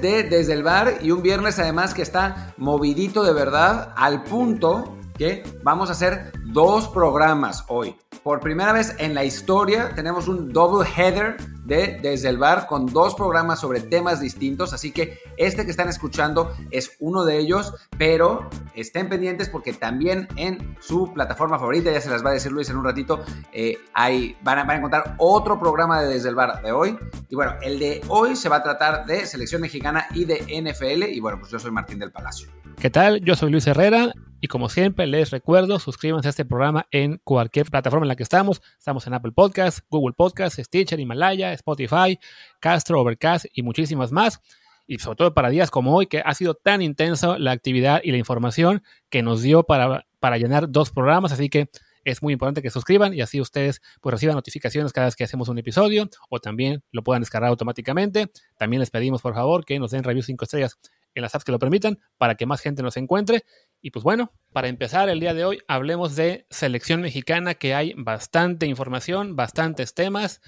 [0.00, 4.96] de Desde el Bar y un viernes además que está movidito de verdad al punto
[5.16, 7.96] que vamos a hacer dos programas hoy.
[8.26, 12.86] Por primera vez en la historia tenemos un double header de Desde el Bar con
[12.86, 17.72] dos programas sobre temas distintos, así que este que están escuchando es uno de ellos,
[17.96, 22.50] pero estén pendientes porque también en su plataforma favorita, ya se las va a decir
[22.50, 26.34] Luis en un ratito, eh, hay, van, van a encontrar otro programa de Desde el
[26.34, 26.98] Bar de hoy.
[27.28, 31.04] Y bueno, el de hoy se va a tratar de selección mexicana y de NFL,
[31.12, 32.48] y bueno, pues yo soy Martín del Palacio.
[32.76, 33.20] ¿Qué tal?
[33.20, 37.66] Yo soy Luis Herrera y como siempre les recuerdo, suscríbanse a este programa en cualquier
[37.66, 38.60] plataforma en la que estamos.
[38.78, 42.18] Estamos en Apple Podcasts, Google Podcasts, Stitcher, Himalaya, Spotify,
[42.60, 44.40] Castro, Overcast y muchísimas más.
[44.86, 48.12] Y sobre todo para días como hoy, que ha sido tan intensa la actividad y
[48.12, 51.32] la información que nos dio para, para llenar dos programas.
[51.32, 51.70] Así que
[52.04, 55.48] es muy importante que suscriban y así ustedes pues reciban notificaciones cada vez que hacemos
[55.48, 58.30] un episodio o también lo puedan descargar automáticamente.
[58.56, 60.78] También les pedimos por favor que nos den reviews 5 estrellas
[61.16, 63.44] en las apps que lo permitan para que más gente nos encuentre.
[63.80, 67.94] Y pues bueno, para empezar el día de hoy hablemos de selección mexicana, que hay
[67.96, 70.40] bastante información, bastantes temas.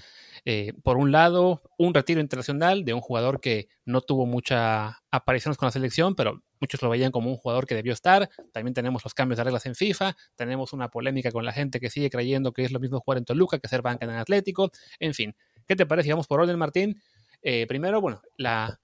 [0.45, 5.57] Eh, por un lado, un retiro internacional de un jugador que no tuvo muchas apariciones
[5.57, 8.29] con la selección, pero muchos lo veían como un jugador que debió estar.
[8.53, 11.89] También tenemos los cambios de reglas en FIFA, tenemos una polémica con la gente que
[11.89, 14.71] sigue creyendo que es lo mismo jugar en Toluca que ser banca en Atlético.
[14.99, 15.35] En fin,
[15.67, 16.11] ¿qué te parece?
[16.11, 17.01] Vamos por orden, Martín.
[17.41, 18.79] Eh, primero, bueno, la,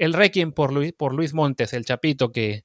[0.00, 2.64] el requiem por Luis, Montes, el chapito que,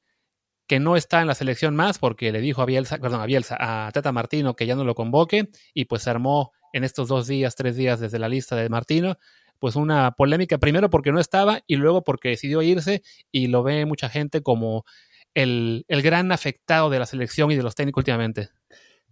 [0.67, 3.57] que no está en la selección más porque le dijo a Bielsa, perdón, a Bielsa,
[3.59, 7.27] a Tata Martino que ya no lo convoque y pues se armó en estos dos
[7.27, 9.17] días, tres días desde la lista de Martino,
[9.59, 13.03] pues una polémica, primero porque no estaba y luego porque decidió irse
[13.33, 14.85] y lo ve mucha gente como
[15.33, 18.47] el, el gran afectado de la selección y de los técnicos últimamente.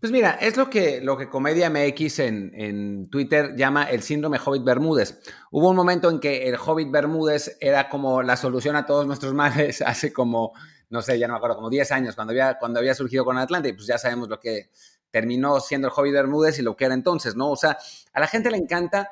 [0.03, 4.37] Pues mira, es lo que, lo que Comedia MX en, en, Twitter llama el síndrome
[4.37, 5.21] Hobbit Bermúdez.
[5.49, 9.33] Hubo un momento en que el Hobbit Bermúdez era como la solución a todos nuestros
[9.33, 10.51] males hace como,
[10.89, 13.37] no sé, ya no me acuerdo, como 10 años, cuando había, cuando había surgido con
[13.37, 14.71] Atlanta, pues ya sabemos lo que
[15.09, 17.51] terminó siendo el Hobbit Bermúdez y lo que era entonces, ¿no?
[17.51, 17.77] O sea,
[18.11, 19.09] a la gente le encanta...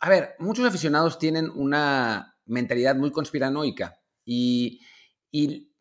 [0.00, 4.80] A ver, muchos aficionados tienen una mentalidad muy conspiranoica y,
[5.30, 5.71] y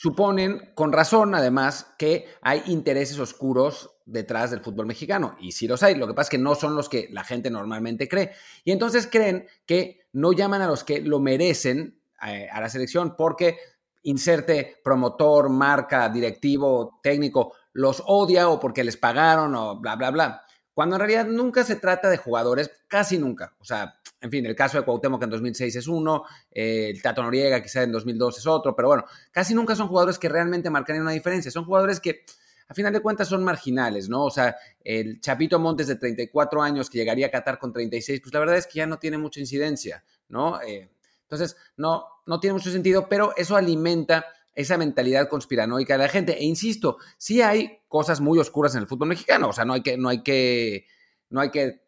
[0.00, 5.36] suponen, con razón además, que hay intereses oscuros detrás del fútbol mexicano.
[5.38, 7.50] Y sí los hay, lo que pasa es que no son los que la gente
[7.50, 8.32] normalmente cree.
[8.64, 13.14] Y entonces creen que no llaman a los que lo merecen eh, a la selección
[13.14, 13.58] porque
[14.04, 20.42] inserte promotor, marca, directivo, técnico, los odia o porque les pagaron o bla, bla, bla.
[20.80, 23.54] Cuando en realidad nunca se trata de jugadores, casi nunca.
[23.60, 27.62] O sea, en fin, el caso de Cuauhtémoc en 2006 es uno, el Tato Noriega
[27.62, 31.12] quizá en 2002 es otro, pero bueno, casi nunca son jugadores que realmente marcarían una
[31.12, 31.50] diferencia.
[31.50, 32.24] Son jugadores que
[32.66, 34.24] a final de cuentas son marginales, ¿no?
[34.24, 38.32] O sea, el Chapito Montes de 34 años que llegaría a Qatar con 36, pues
[38.32, 40.62] la verdad es que ya no tiene mucha incidencia, ¿no?
[40.62, 40.88] Eh,
[41.24, 44.24] entonces, no, no tiene mucho sentido, pero eso alimenta
[44.54, 46.38] esa mentalidad conspiranoica de la gente.
[46.38, 49.82] E insisto, sí hay cosas muy oscuras en el fútbol mexicano, o sea, no hay
[49.82, 50.86] que, no hay que,
[51.28, 51.80] no hay que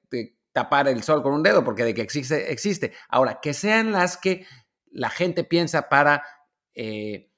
[0.52, 2.92] tapar el sol con un dedo, porque de que existe, existe.
[3.08, 4.46] Ahora, que sean las que
[4.90, 6.22] la gente piensa para
[6.74, 7.30] eh,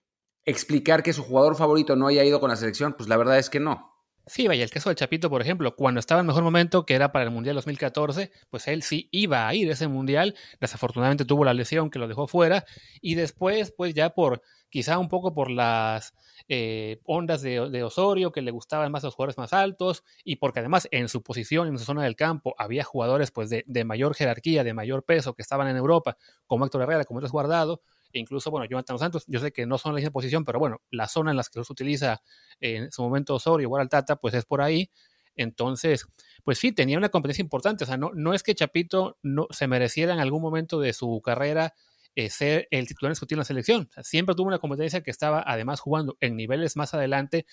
[0.45, 3.49] explicar que su jugador favorito no haya ido con la selección, pues la verdad es
[3.51, 3.93] que no.
[4.27, 7.13] Sí, vaya, el caso del Chapito, por ejemplo, cuando estaba en mejor momento, que era
[7.13, 11.45] para el Mundial 2014, pues él sí iba a ir a ese Mundial, desafortunadamente tuvo
[11.45, 12.65] la lesión que lo dejó fuera,
[13.03, 14.41] y después, pues ya por,
[14.75, 16.15] quizá un poco por las
[16.49, 20.59] eh, ondas de, Osorio, que le gustaban más a los jugadores más altos, y porque
[20.59, 24.17] además en su posición, en su zona del campo, había jugadores pues de, de mayor
[24.17, 26.17] jerarquía, de mayor peso, que estaban en Europa,
[26.49, 27.83] como Héctor Herrera, como Andrés Guardado,
[28.13, 30.81] e incluso, bueno, Jonathan Santos, yo sé que no son la misma posición, pero bueno,
[30.91, 32.21] la zona en la que los utiliza
[32.59, 34.91] en su momento Osorio o Tata, pues es por ahí.
[35.37, 36.05] Entonces,
[36.43, 37.85] pues sí, tenía una competencia importante.
[37.85, 41.23] O sea, no, no es que Chapito no, se mereciera en algún momento de su
[41.25, 41.75] carrera
[42.17, 43.91] eh, ser el titular discutido en la selección.
[44.03, 47.47] Siempre tuvo una competencia que estaba además jugando en niveles más adelante.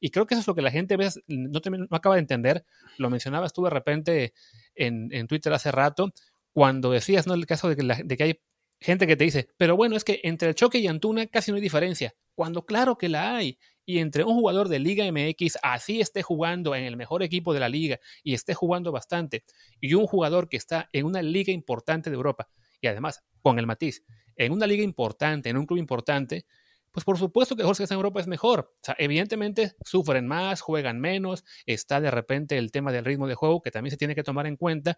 [0.00, 2.64] Y creo que eso es lo que la gente ves, no, no acaba de entender.
[2.96, 4.32] Lo mencionabas tú de repente
[4.74, 6.12] en, en Twitter hace rato,
[6.52, 7.34] cuando decías, ¿no?
[7.34, 8.40] El caso de que, de que hay
[8.80, 11.56] gente que te dice, pero bueno, es que entre el choque y Antuna casi no
[11.56, 13.58] hay diferencia, cuando claro que la hay.
[13.84, 17.60] Y entre un jugador de Liga MX así esté jugando en el mejor equipo de
[17.60, 19.44] la liga y esté jugando bastante,
[19.80, 22.50] y un jugador que está en una liga importante de Europa,
[22.80, 24.04] y además con el matiz,
[24.36, 26.46] en una liga importante, en un club importante,
[26.90, 28.72] pues por supuesto que Jorge está en Europa es mejor.
[28.74, 33.34] O sea, evidentemente sufren más, juegan menos, está de repente el tema del ritmo de
[33.34, 34.96] juego que también se tiene que tomar en cuenta,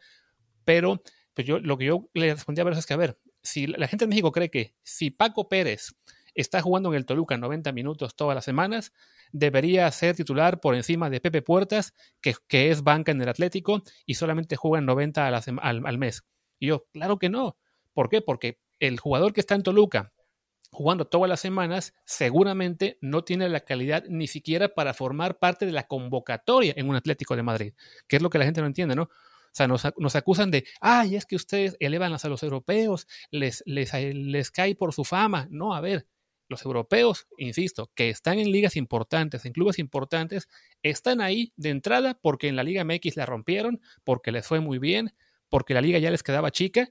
[0.64, 1.02] pero
[1.34, 3.88] pues yo lo que yo le respondí a ver es que, a ver, si la
[3.88, 5.94] gente en México cree que si Paco Pérez
[6.34, 8.92] está jugando en el Toluca 90 minutos todas las semanas,
[9.32, 13.82] debería ser titular por encima de Pepe Puertas, que, que es banca en el Atlético
[14.06, 16.24] y solamente juega en 90 al, al, al, mes.
[16.58, 17.56] Y yo, claro que no.
[18.00, 18.22] ¿Por qué?
[18.22, 20.14] Porque el jugador que está en Toluca
[20.70, 25.72] jugando todas las semanas, seguramente no tiene la calidad ni siquiera para formar parte de
[25.72, 27.74] la convocatoria en un Atlético de Madrid,
[28.08, 29.02] que es lo que la gente no entiende, ¿no?
[29.02, 29.08] O
[29.52, 34.50] sea, nos, acusan de, ay, es que ustedes elevan a los europeos, les, les, les
[34.50, 35.46] cae por su fama.
[35.50, 36.06] No, a ver,
[36.48, 40.48] los europeos, insisto, que están en ligas importantes, en clubes importantes,
[40.82, 44.78] están ahí de entrada porque en la Liga MX la rompieron, porque les fue muy
[44.78, 45.12] bien,
[45.50, 46.90] porque la liga ya les quedaba chica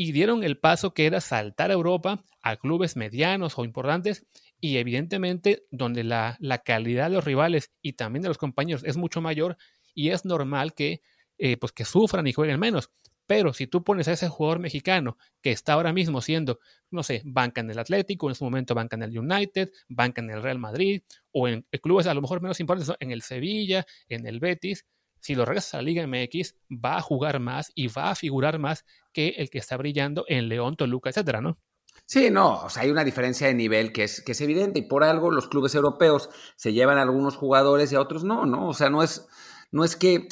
[0.00, 4.24] y dieron el paso que era saltar a Europa, a clubes medianos o importantes,
[4.60, 8.96] y evidentemente donde la, la calidad de los rivales y también de los compañeros es
[8.96, 9.56] mucho mayor,
[9.96, 11.02] y es normal que,
[11.36, 12.92] eh, pues que sufran y jueguen menos.
[13.26, 16.60] Pero si tú pones a ese jugador mexicano que está ahora mismo siendo,
[16.92, 20.30] no sé, banca en el Atlético, en su momento banca en el United, banca en
[20.30, 21.02] el Real Madrid,
[21.32, 24.86] o en clubes a lo mejor menos importantes, en el Sevilla, en el Betis,
[25.20, 28.58] si lo regresas a la Liga MX, va a jugar más y va a figurar
[28.58, 31.58] más que el que está brillando en León, Toluca, etcétera, ¿no?
[32.06, 34.88] Sí, no, o sea, hay una diferencia de nivel que es, que es evidente y
[34.88, 38.68] por algo los clubes europeos se llevan a algunos jugadores y a otros no, ¿no?
[38.68, 39.26] O sea, no es,
[39.72, 40.28] no es que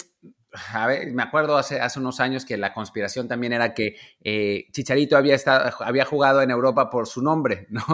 [0.73, 4.67] a ver, me acuerdo hace, hace unos años que la conspiración también era que eh,
[4.73, 7.85] Chicharito había, estado, había jugado en Europa por su nombre, ¿no?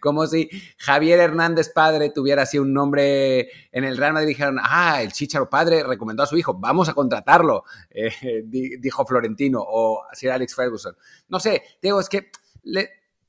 [0.00, 0.48] Como si
[0.78, 5.48] Javier Hernández padre tuviera así un nombre en el Real Madrid dijeron, ah, el Chicharo
[5.48, 10.96] padre recomendó a su hijo, vamos a contratarlo, eh, dijo Florentino o así Alex Ferguson.
[11.28, 12.30] No sé, digo, es que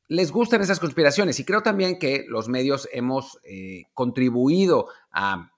[0.08, 5.52] les gustan esas conspiraciones y creo también que los medios hemos eh, contribuido a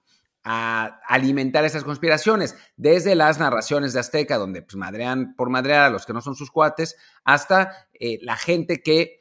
[0.44, 5.90] a alimentar esas conspiraciones, desde las narraciones de Azteca, donde pues madrean por madrear a
[5.90, 9.20] los que no son sus cuates, hasta eh, la gente que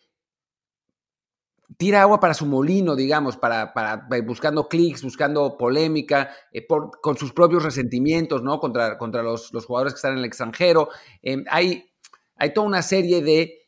[1.77, 7.17] tira agua para su molino, digamos, para, para eh, buscando clics, buscando polémica, eh, con
[7.17, 8.59] sus propios resentimientos, ¿no?
[8.59, 10.89] Contra, contra los, jugadores que están en el extranjero.
[11.21, 11.89] Em, hay,
[12.35, 13.61] hay toda una serie de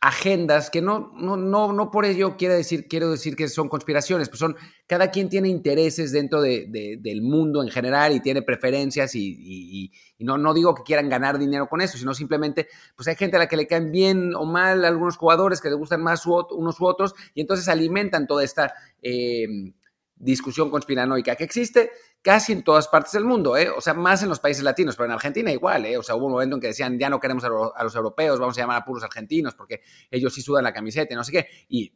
[0.00, 4.28] agendas que no, no, no, no por ello quiero decir, quiero decir que son conspiraciones,
[4.28, 4.56] pues son,
[4.86, 9.90] cada quien tiene intereses dentro de, del mundo en general y tiene preferencias y,
[10.20, 13.40] no, no digo que quieran ganar dinero con eso, sino simplemente, pues hay gente a
[13.40, 16.86] la que le caen bien o mal algunos jugadores que le gustan más unos u
[16.86, 18.74] otros y entonces alimentan toda esta...
[19.02, 19.72] Eh,
[20.18, 21.90] discusión conspiranoica que existe
[22.22, 23.70] casi en todas partes del mundo, ¿eh?
[23.70, 25.96] o sea, más en los países latinos, pero en Argentina igual, ¿eh?
[25.96, 28.58] o sea, hubo un momento en que decían, ya no queremos a, los europeos, vamos
[28.58, 31.48] a llamar a puros argentinos porque ellos sí sudan la camiseta y no sé qué,
[31.68, 31.92] y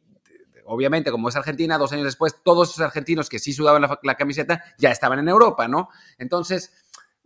[0.65, 4.63] obviamente como es Argentina, dos años después, todos esos argentinos que sí sudaban la, camiseta
[4.77, 5.89] ya estaban en Europa, ¿no?
[6.17, 6.73] Entonces,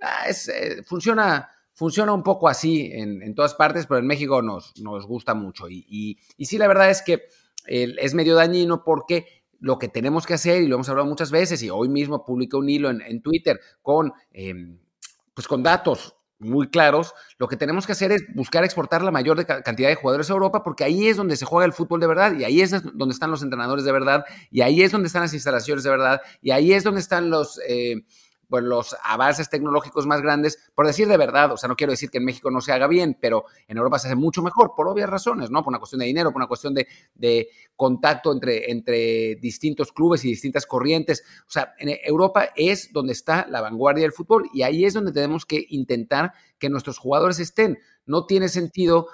[0.02, 1.52] ah, es, eh, funciona...
[1.74, 5.70] Funciona un poco así en, todas partes, pero en México nos, nos gusta mucho.
[5.70, 7.28] Y, y, sí, la verdad es que
[7.68, 11.62] es medio dañino porque lo que tenemos que hacer, y lo hemos hablado muchas veces,
[11.63, 14.80] y hoy mismo publiqué un hilo en, Twitter con, em,
[15.33, 19.44] pues con datos muy claros, lo que tenemos que hacer es buscar exportar la mayor
[19.45, 22.38] cantidad de jugadores a Europa, porque ahí es donde se juega el fútbol de verdad,
[22.38, 25.34] y ahí es donde están los entrenadores de verdad, y ahí es donde están las
[25.34, 27.60] instalaciones de verdad, y ahí es donde están los...
[27.67, 28.03] Eh,
[28.48, 32.10] pues, los avances tecnológicos más grandes, por decir de verdad, o sea, no quiero decir
[32.10, 34.88] que en México no se haga bien, pero en Europa se hace mucho mejor, por
[34.88, 35.63] obvias razones, ¿no?
[35.63, 40.24] Por una cuestión de dinero, por una cuestión de, de contacto entre, entre distintos clubes
[40.25, 41.24] y distintas corrientes.
[41.42, 45.12] O sea, en Europa es donde está la vanguardia del fútbol y ahí es donde
[45.12, 47.77] tenemos que intentar que nuestros jugadores estén.
[48.06, 49.08] No tiene sentido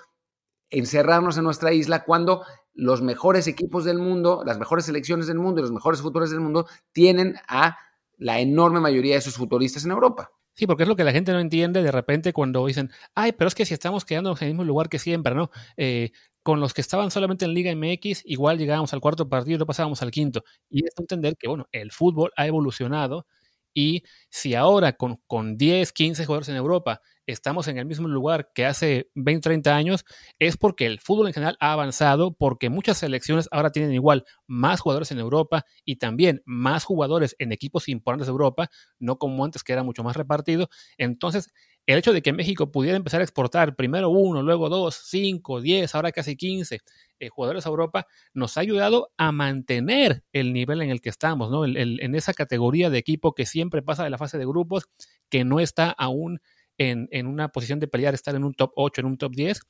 [0.70, 5.60] encerrarnos en nuestra isla cuando los mejores equipos del mundo, las mejores selecciones del mundo
[5.60, 7.78] y los mejores futbolistas del mundo tienen a
[8.24, 10.32] la enorme mayoría de sus futbolistas en Europa.
[10.56, 13.48] Sí, porque es lo que la gente no entiende de repente cuando dicen, ay, pero
[13.48, 15.50] es que si estamos quedando en el mismo lugar que siempre, ¿no?
[15.78, 16.12] Eh,
[16.44, 19.66] con los que estaban solamente en Liga MX, igual llegábamos al cuarto partido y no
[19.66, 20.44] pasábamos al quinto.
[20.70, 23.26] Y es entender que, bueno, el fútbol ha evolucionado
[23.74, 28.52] y si ahora con, con 10, 15 jugadores en Europa estamos en el mismo lugar
[28.54, 30.06] que hace 20, 30 años,
[30.40, 34.82] es porque el fútbol en general ha avanzado, porque muchas selecciones ahora tienen igual más
[34.82, 39.64] jugadores en Europa y también más jugadores en equipos importantes de Europa, no como antes
[39.64, 40.70] que era mucho más repartido.
[40.98, 41.52] Entonces,
[41.86, 45.96] el hecho de que México pudiera empezar a exportar primero uno, luego dos, cinco, diez,
[45.96, 46.80] ahora casi quince
[47.20, 51.52] eh, jugadores a Europa, nos ha ayudado a mantener el nivel en el que estamos,
[51.52, 51.66] ¿no?
[51.66, 54.88] en esa categoría de equipo que siempre pasa de la fase de grupos,
[55.30, 56.40] que no está aún
[56.78, 59.62] en, una posición de pelear, estar en un top 8, en un top 10,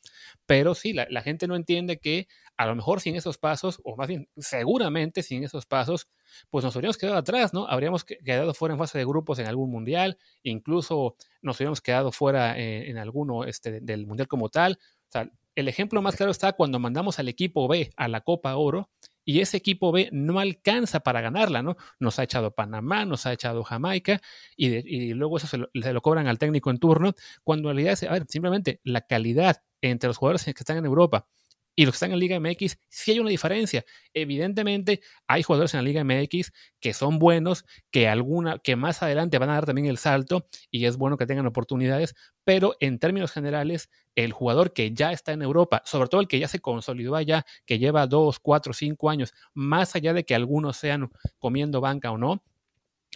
[0.45, 4.07] pero sí, la, gente no entiende que a lo mejor sin esos pasos, o más
[4.07, 6.07] bien seguramente sin esos pasos,
[6.49, 7.67] pues nos habríamos quedado atrás, ¿no?
[7.67, 12.57] Habríamos quedado fuera en fase de grupos en algún mundial, incluso nos habríamos quedado fuera
[12.57, 14.79] eh, en, alguno este, del mundial como tal.
[15.09, 18.55] O sea, el ejemplo más claro está cuando mandamos al equipo B a la Copa
[18.55, 18.89] Oro
[19.25, 21.77] y ese equipo B no alcanza para ganarla, ¿no?
[21.99, 24.21] Nos ha echado Panamá, nos ha echado Jamaica
[24.55, 28.25] y, luego eso se lo, cobran al técnico en turno, cuando en realidad a ver,
[28.27, 31.27] simplemente la calidad entre los jugadores que están en Europa
[31.75, 33.83] y los que están en Liga MX, sí hay una diferencia.
[34.13, 39.39] Evidentemente, hay jugadores en la Liga MX que son buenos, que alguna, que más adelante
[39.39, 43.31] van a dar también el salto y es bueno que tengan oportunidades, pero en términos
[43.31, 47.15] generales, el jugador que ya está en Europa, sobre todo el que ya se consolidó
[47.15, 52.11] allá, que lleva dos, cuatro, cinco años, más allá de que algunos sean comiendo banca
[52.11, 52.43] o no,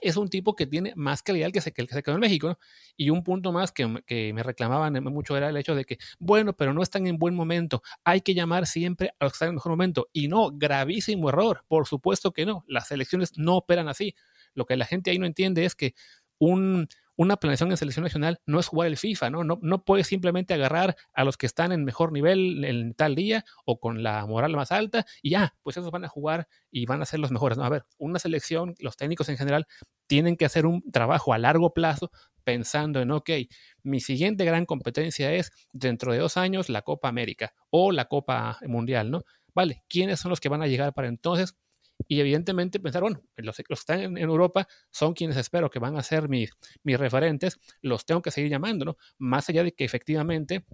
[0.01, 2.58] es un tipo que tiene más calidad que, que el que se quedó en México.
[2.96, 6.74] Y un punto más que, me reclamaban mucho era el hecho de que, bueno, pero
[6.74, 7.82] no están en buen momento.
[8.04, 10.10] Hay que llamar siempre a los que están en mejor momento.
[10.13, 11.63] Y no, gravísimo error.
[11.68, 12.63] Por supuesto que no.
[12.68, 14.16] Las elecciones no operan así.
[14.54, 15.94] Lo que la gente ahí no entiende es que
[16.39, 19.43] un, una planeación en selección nacional no es jugar el FIFA, ¿no?
[19.43, 19.59] ¿no?
[19.62, 23.79] No puedes simplemente agarrar a los que están en mejor nivel en tal día o
[23.79, 27.05] con la moral más alta y ya, pues esos van a jugar y van a
[27.05, 27.57] ser los mejores.
[27.57, 27.65] ¿no?
[27.65, 29.67] A ver, una selección, los técnicos en general,
[30.05, 32.12] tienen que hacer un trabajo a largo plazo
[32.43, 33.29] pensando en, ok,
[33.83, 38.59] mi siguiente gran competencia es dentro de dos años la Copa América o la Copa
[38.67, 39.24] Mundial, ¿no?
[39.53, 41.55] Vale, ¿quiénes son los que van a llegar para entonces?
[42.08, 46.04] Y evidentemente pensar, bueno, los, que están en, Europa son quienes espero que van a
[46.04, 46.51] ser mis,
[46.84, 48.98] mis referentes, los tengo que seguir llamando, ¿no?
[49.18, 50.66] Más allá de que efectivamente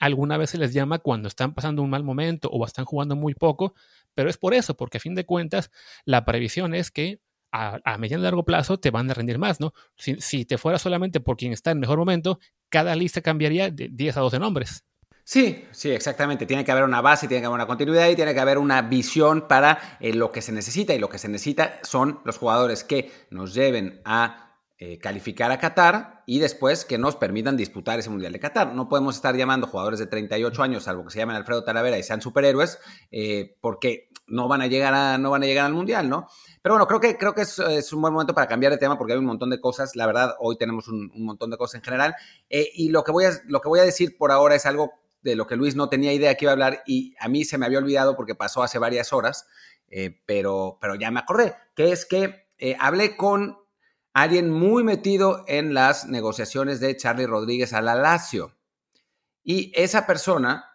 [0.00, 3.34] alguna vez se les llama cuando están pasando un mal momento o están jugando muy
[3.34, 3.74] poco,
[4.14, 5.70] pero es por eso, porque a fin de cuentas
[6.04, 7.20] la previsión es que
[7.52, 9.74] a, a mediano y largo plazo te van a rendir más, ¿no?
[9.96, 12.38] Si, si, te fuera solamente por quien está en mejor momento,
[12.70, 14.84] cada lista cambiaría de 10 a 12 nombres.
[15.24, 16.46] Sí, sí, exactamente.
[16.46, 18.82] Tiene que haber una base, tiene que haber una continuidad y tiene que haber una
[18.82, 20.94] visión para eh, lo que se necesita.
[20.94, 25.58] Y lo que se necesita son los jugadores que nos lleven a eh, calificar a
[25.58, 28.74] Qatar y después que nos permitan disputar ese Mundial de Qatar.
[28.74, 32.02] No podemos estar llamando jugadores de 38 años, salvo que se llamen Alfredo Talavera y
[32.02, 32.80] sean superhéroes,
[33.12, 36.26] eh, porque no van, a llegar a, no van a llegar al Mundial, ¿no?
[36.62, 39.12] Pero bueno, creo que, creo que es, un buen momento para cambiar de tema porque
[39.12, 39.94] hay un montón de cosas.
[39.94, 42.16] La verdad, hoy tenemos un, montón de cosas en general.
[42.48, 45.36] y lo que, voy a, lo que voy a decir por ahora es algo de
[45.36, 47.66] lo que Luis no tenía idea que iba a hablar y a mí se me
[47.66, 49.46] había olvidado porque pasó hace varias horas,
[49.88, 53.58] eh, pero, pero ya me acordé, que es que eh, hablé con
[54.12, 58.56] alguien muy metido en las negociaciones de Charlie Rodríguez a la Lazio.
[59.42, 60.66] Y esa persona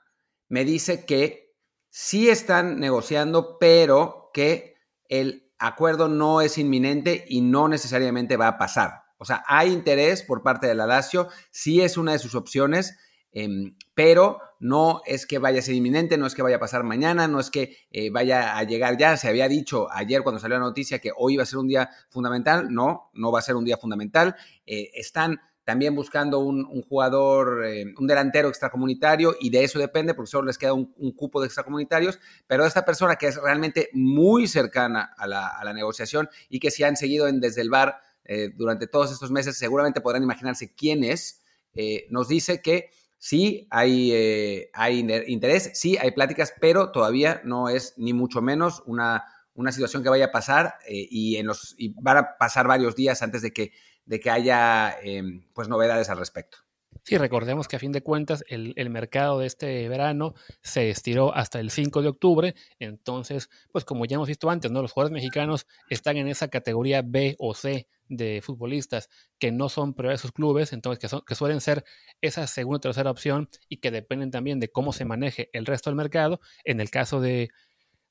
[0.50, 1.56] me dice que
[1.90, 4.76] sí están negociando, pero que
[5.10, 9.04] el acuerdo no es inminente y no necesariamente va a pasar.
[9.18, 12.98] O sea, hay interés por parte de la Lazio, sí es una de sus opciones,
[13.40, 16.84] Em, pero no es que vaya a ser inminente, no es que vaya a pasar
[16.84, 19.16] mañana, no es que eh, vaya a llegar ya.
[19.16, 21.88] Se había dicho ayer cuando salió la noticia que hoy iba a ser un día
[22.10, 22.66] fundamental.
[22.72, 24.36] No, no va a ser un día fundamental.
[24.66, 30.32] Eh, están también buscando un, jugador, eh, un delantero extracomunitario y de eso depende porque
[30.32, 32.18] solo les queda un, cupo de extracomunitarios,
[32.48, 36.96] pero esta persona que es realmente muy cercana a la, negociación y que si han
[36.96, 38.02] seguido en Desde el Bar
[38.56, 41.42] durante todos estos meses seguramente podrán imaginarse quién es,
[42.10, 47.96] nos dice que Sí, hay, eh, hay interés, sí, hay pláticas, pero todavía no es
[47.98, 49.24] ni mucho menos una,
[49.56, 52.96] una situación que vaya a pasar eh, y, en los, y van a pasar varios
[52.96, 53.72] días antes de que,
[54.06, 56.60] de que haya em, pues novedades al respecto.
[57.04, 61.34] Sí, recordemos que a fin de cuentas el, el, mercado de este verano se estiró
[61.34, 64.82] hasta el 5 de octubre, entonces, pues como ya hemos visto antes, ¿no?
[64.82, 69.10] Los jugadores mexicanos están en esa categoría B o C de futbolistas
[69.40, 71.84] que no son prioridad de sus clubes, entonces que, son, que suelen ser
[72.22, 75.90] esa segunda o tercera opción y que dependen también de cómo se maneje el resto
[75.90, 76.40] del mercado.
[76.64, 77.50] En el caso de,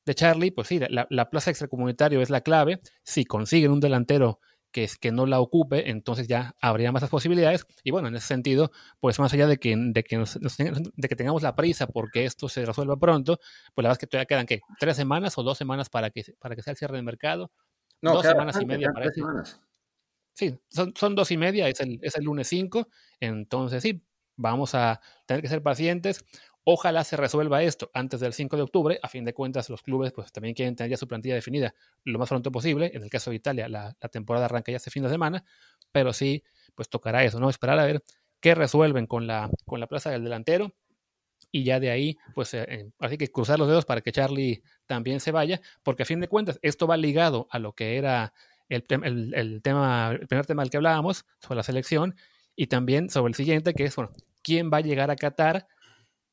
[0.05, 2.81] de Charlie, pues sí, la, la, plaza extracomunitario es la clave.
[3.03, 7.67] Si consiguen un delantero que, es, que no la ocupe, entonces ya habría más posibilidades.
[7.83, 11.43] Y bueno, en ese sentido, pues más allá de que, de que, de que tengamos
[11.43, 13.39] la prisa porque esto se resuelva pronto,
[13.75, 16.25] pues la verdad es que todavía quedan que tres semanas o dos semanas para que,
[16.39, 17.51] para que sea el cierre del mercado.
[18.03, 19.27] No, dos semanas y media para eso.
[20.37, 22.89] Sí, son, dos y media, es el, es el lunes 5.
[23.21, 24.03] Entonces, sí,
[24.37, 26.27] vamos a tener que ser pacientes.
[26.63, 28.99] Ojalá se resuelva esto antes del 5 de octubre.
[29.03, 31.75] A fin de cuentas, los clubes pues también quieren tener ya su plantilla definida
[32.05, 32.91] lo más pronto posible.
[32.93, 35.43] En el caso de Italia, la, temporada arranca ya este fin de semana,
[35.91, 37.49] pero sí, pues tocará eso, ¿no?
[37.49, 38.03] Esperar a ver
[38.41, 40.75] qué resuelven con la, con la plaza del delantero.
[41.51, 44.63] Y ya de ahí, pues eh, eh, así que cruzar los dedos para que Charlie
[44.85, 48.35] también se vaya, porque a fin de cuentas, esto va ligado a lo que era
[48.69, 52.17] el, tema, el primer tema del que hablábamos, sobre la selección,
[52.55, 55.69] y también sobre el siguiente, que es, bueno, ¿quién va a llegar a Qatar?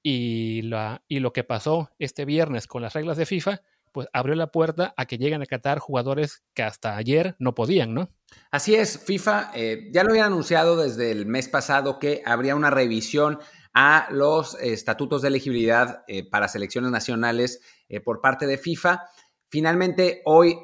[0.02, 0.70] Y,
[1.08, 3.62] y lo que pasó este viernes con las reglas de FIFA,
[3.94, 7.94] pues abrió la puerta a que lleguen a Qatar jugadores que hasta ayer no podían,
[7.94, 8.10] ¿no?
[8.52, 12.72] Así es, FIFA eh, ya lo había anunciado desde el mes pasado que habría una
[12.72, 13.40] revisión
[13.74, 19.04] a los estatutos de elegibilidad eh, para selecciones nacionales eh, por parte de FIFA.
[19.50, 20.58] Finalmente, hoy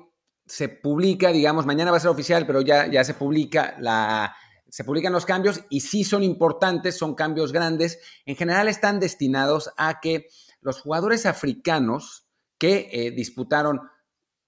[0.50, 4.36] se publica, digamos, mañana va a ser oficial, pero ya, ya se publica la,
[4.68, 8.00] se publican los cambios y sí son importantes, son cambios grandes.
[8.26, 10.28] En general están destinados a que
[10.62, 12.28] los jugadores africanos
[12.58, 13.80] que eh, disputaron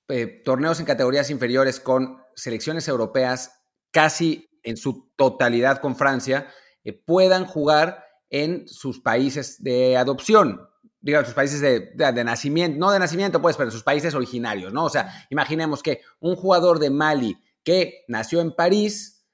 [0.09, 6.47] eh, torneos en categorías inferiores con selecciones europeas casi en su totalidad con Francia,
[6.83, 10.67] eh, puedan jugar en sus países de adopción,
[11.01, 14.85] digamos, sus países de, nacimiento, no de nacimiento, pues, pero sus países originarios, ¿no?
[14.85, 19.25] O sea, imaginemos que un jugador de Mali que nació en París,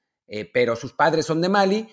[0.52, 1.88] pero sus padres son de Mali,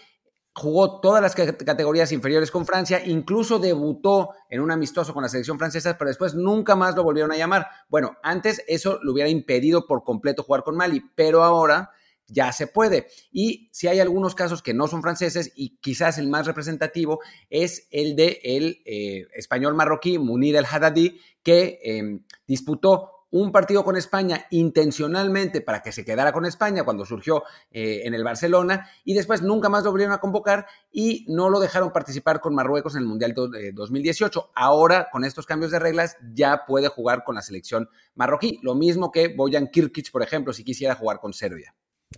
[0.56, 5.60] jugó todas las categorías inferiores con Francia, incluso debutó en un amistoso con la selección
[5.60, 7.68] francesa, pero después nunca más lo volvieron a llamar.
[7.90, 11.92] Bueno, antes eso le hubiera impedido por completo jugar con Mali, pero ahora
[12.28, 13.08] ya se puede.
[13.32, 17.88] Y si hay algunos casos que no son franceses y quizás el más representativo es
[17.92, 23.98] el de el eh, español marroquí Munir El Haddadi, que em, disputó un partido con
[23.98, 29.14] España intencionalmente para que se quedara con España cuando surgió eh, en el Barcelona y
[29.14, 33.02] después nunca más lo volvieron a convocar y no lo dejaron participar con Marruecos en
[33.02, 34.52] el Mundial de 2018.
[34.56, 38.60] Ahora, con estos cambios de reglas, ya puede jugar con la selección marroquí.
[38.64, 41.76] Lo mismo que Boyan Kirkic, por ejemplo, si quisiera jugar con Serbia.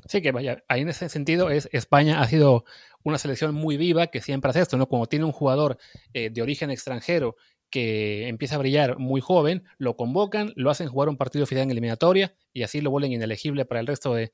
[0.07, 2.65] Sí, que vaya, ahí en ese sentido es España ha sido
[3.03, 4.87] una selección muy viva que siempre hace esto, ¿no?
[4.87, 5.77] Como tiene un jugador
[6.13, 7.35] eh, de origen extranjero
[7.69, 11.71] que empieza a brillar muy joven, lo convocan, lo hacen jugar un partido final en
[11.71, 14.31] eliminatoria y así lo vuelven inelegible para el resto de,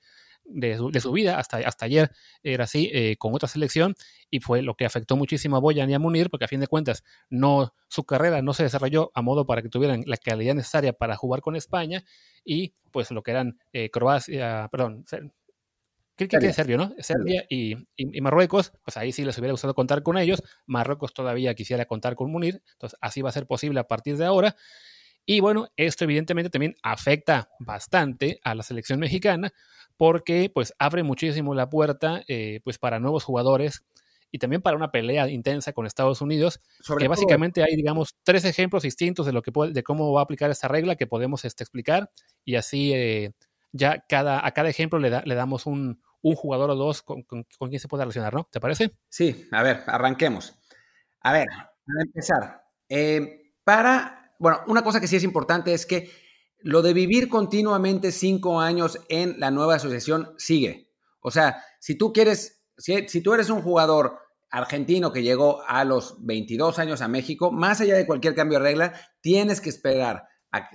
[1.02, 1.40] su, vida.
[1.40, 2.12] Hasta, hasta ayer
[2.44, 3.96] era así eh, con otra selección
[4.30, 6.68] y fue lo que afectó muchísimo a Boyan y a Munir porque a fin de
[6.68, 10.94] cuentas no, su carrera no se desarrolló a modo para que tuvieran la calidad necesaria
[10.94, 12.04] para jugar con España
[12.44, 15.06] y pues lo que eran eh, Croacia, perdón,
[16.16, 16.94] ¿Qué, qué, Serbia, no?
[17.00, 17.76] Serbia y,
[18.22, 20.44] Marruecos, pues ahí sí les hubiera gustado contar con ellos.
[20.68, 24.26] Marruecos todavía quisiera contar con Munir, entonces así va a ser posible a partir de
[24.26, 24.56] ahora.
[25.26, 29.54] Y bueno, esto evidentemente también afecta bastante a la selección mexicana
[29.98, 33.84] porque pues abre muchísimo la puerta eh, pues para nuevos jugadores
[34.32, 36.60] y también para una pelea intensa con Estados Unidos,
[36.98, 40.50] que básicamente hay, digamos, tres ejemplos distintos de, lo que de cómo va a aplicar
[40.50, 42.10] esta regla que podemos este, explicar
[42.44, 43.34] y así eh,
[43.74, 47.90] ya cada, a cada ejemplo le, le damos un, jugador o dos con, quien se
[47.90, 48.48] puede relacionar, ¿no?
[48.50, 48.92] ¿Te parece?
[49.10, 50.56] Sí, a ver, arranquemos.
[51.20, 56.10] A ver, para empezar, eh, para, bueno, una cosa que sí es importante es que
[56.60, 60.94] lo de vivir continuamente cinco años en la nueva asociación sigue.
[61.20, 65.84] O sea, si tú quieres, si, si tú eres un jugador argentino que llegó a
[65.84, 70.28] los 22 años a México, más allá de cualquier cambio de regla, tienes que esperar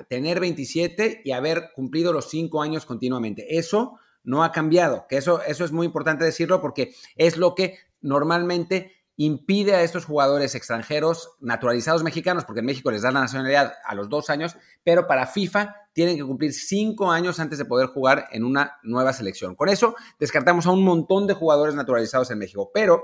[0.09, 3.59] tener 27 y haber cumplido los 5 años continuamente.
[3.59, 7.79] Eso no ha cambiado, que eso, eso es muy importante decirlo porque es lo que
[8.01, 13.75] normalmente impide a estos jugadores extranjeros naturalizados mexicanos, porque en México les dan la nacionalidad
[13.85, 17.89] a los dos años, pero para FIFA tienen que cumplir cinco años antes de poder
[17.89, 19.57] jugar en una nueva selección.
[19.57, 23.03] Con eso descartamos a un montón de jugadores naturalizados en México, pero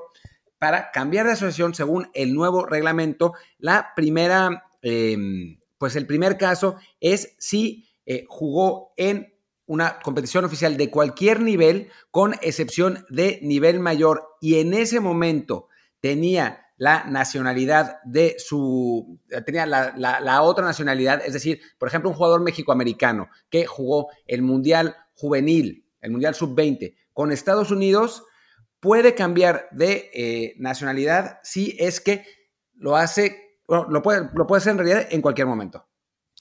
[0.58, 6.76] para cambiar de asociación según el nuevo reglamento, la primera em, pues el primer caso
[6.98, 9.34] es si eh, jugó en
[9.66, 15.68] una competición oficial de cualquier nivel, con excepción de nivel mayor, y en ese momento
[16.00, 22.40] tenía la nacionalidad de su, tenía la, otra nacionalidad, es decir, por ejemplo, un jugador
[22.40, 28.24] mexicoamericano que jugó el Mundial Juvenil, el Mundial Sub-20 con Estados Unidos,
[28.80, 32.24] puede cambiar de eh, nacionalidad si es que
[32.72, 35.86] lo hace lo puede, lo puede hacer en realidad en cualquier momento.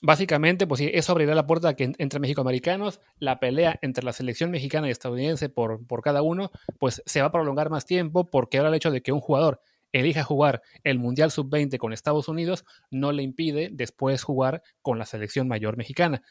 [0.01, 4.51] Básicamente, pues sí, eso abrirá la puerta que entre mexicoamericanos, la pelea entre la selección
[4.51, 8.57] mexicana y estadounidense por, por cada uno, pues se va a prolongar más tiempo porque
[8.57, 9.62] ahora el hecho de que un jugador
[9.93, 15.05] elija jugar el Mundial Sub-20 con Estados Unidos no le impide después jugar con la
[15.05, 16.23] selección mayor mexicana.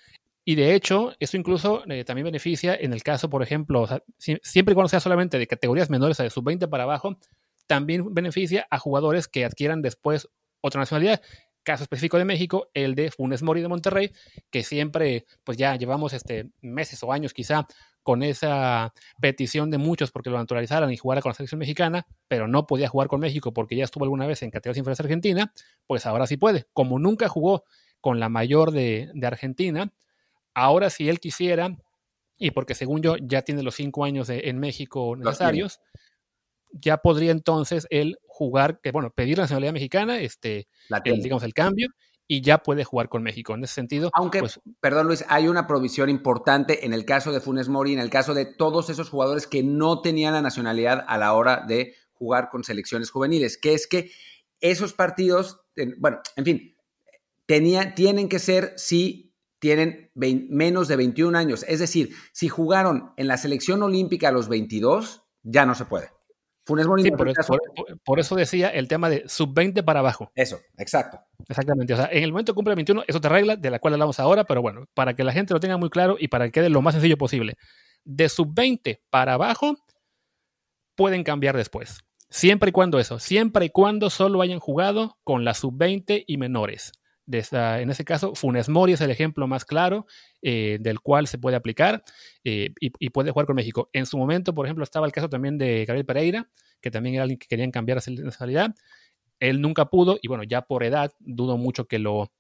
[0.44, 3.86] Y de hecho, esto incluso eh, también beneficia en el caso, por ejemplo,
[4.18, 7.16] siempre y cuando sea solamente de categorías menores a de sub-20 para abajo,
[7.68, 10.28] también beneficia a jugadores que adquieran después
[10.62, 11.20] otra nacionalidad.
[11.62, 14.10] Caso específico de México, el de Funes Mori de Monterrey,
[14.50, 17.68] que siempre, pues ya llevamos este, meses o años quizá
[18.02, 22.48] con esa petición de muchos porque lo naturalizaran y jugara con la selección mexicana, pero
[22.48, 25.52] no podía jugar con México porque ya estuvo alguna vez en categorías inferiores Argentina,
[25.86, 26.66] pues ahora sí puede.
[26.72, 27.64] Como nunca jugó
[28.00, 29.92] con la mayor de, de Argentina,
[30.54, 31.76] ahora si él quisiera,
[32.36, 35.80] y porque según yo ya tiene los cinco años de, en México necesarios,
[36.72, 40.66] ya podría entonces él jugar, que bueno, pedir la nacionalidad mexicana, este,
[41.04, 41.88] el, digamos, el cambio,
[42.26, 43.54] y ya puede jugar con México.
[43.54, 44.10] En ese sentido.
[44.14, 47.98] Aunque, pues, perdón Luis, hay una provisión importante en el caso de Funes Mori, en
[47.98, 51.94] el caso de todos esos jugadores que no tenían la nacionalidad a la hora de
[52.12, 54.10] jugar con selecciones juveniles, que es que
[54.60, 55.60] esos partidos,
[55.98, 56.76] bueno, en fin,
[57.46, 61.64] tenía, tienen que ser si tienen menos de 21 años.
[61.68, 66.10] Es decir, si jugaron en la selección olímpica a los 22, ya no se puede.
[66.64, 67.10] Funes Mori.
[68.04, 70.30] por, eso decía el tema de sub-20 para abajo.
[70.34, 71.20] Eso, exacto.
[71.48, 71.92] Exactamente.
[71.92, 74.20] O sea, en el momento que cumple 21 es otra regla de la cual hablamos
[74.20, 76.70] ahora, pero bueno, para que la gente lo tenga muy claro y para que quede
[76.70, 77.56] lo más sencillo posible.
[78.04, 79.76] De sub-20 para abajo
[80.94, 81.98] pueden cambiar después.
[82.30, 86.92] Siempre y cuando eso, siempre y cuando solo hayan jugado con la sub-20 y menores.
[87.26, 90.06] En ese caso, Funes Mori es el ejemplo más claro
[90.40, 92.02] eh, del cual se puede aplicar
[92.44, 93.88] eh, y, puede jugar con México.
[93.92, 97.22] En su momento, por ejemplo, estaba el caso también de Gabriel Pereira, que también era
[97.22, 98.74] alguien que querían cambiar de nacionalidad.
[99.38, 102.30] Él nunca pudo y bueno, ya por edad dudo mucho que lo,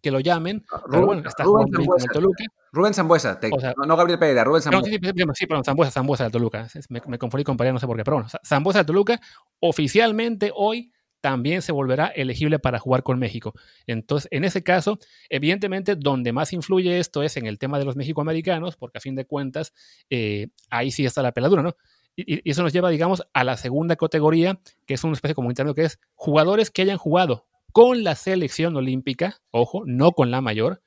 [0.00, 0.64] que lo llamen.
[0.72, 2.44] Ah, pero bueno, está Zambuesa, Toluca.
[2.72, 3.38] Rubén Zambuesa,
[3.86, 4.90] no, Gabriel Pereira, Rubén Zambuesa.
[4.90, 6.68] sí, sí, sí, perdón, Zambuesa, Zambuesa de Toluca.
[6.88, 9.20] Me, me, confundí con Pereira, no sé por qué, pero bueno, Zambuesa de Toluca
[9.60, 13.54] oficialmente hoy también se volverá elegible para jugar con México.
[13.86, 14.98] Entonces, en ese caso,
[15.30, 19.14] evidentemente, donde más influye esto es en el tema de los mexicoamericanos, porque a fin
[19.14, 19.72] de cuentas,
[20.10, 21.76] eh, ahí sí está la peladura, ¿no?
[22.16, 25.74] Y, eso nos lleva, digamos, a la segunda categoría, que es una especie como intermedio,
[25.74, 30.82] que es jugadores que hayan jugado con la selección olímpica, ojo, no con la mayor,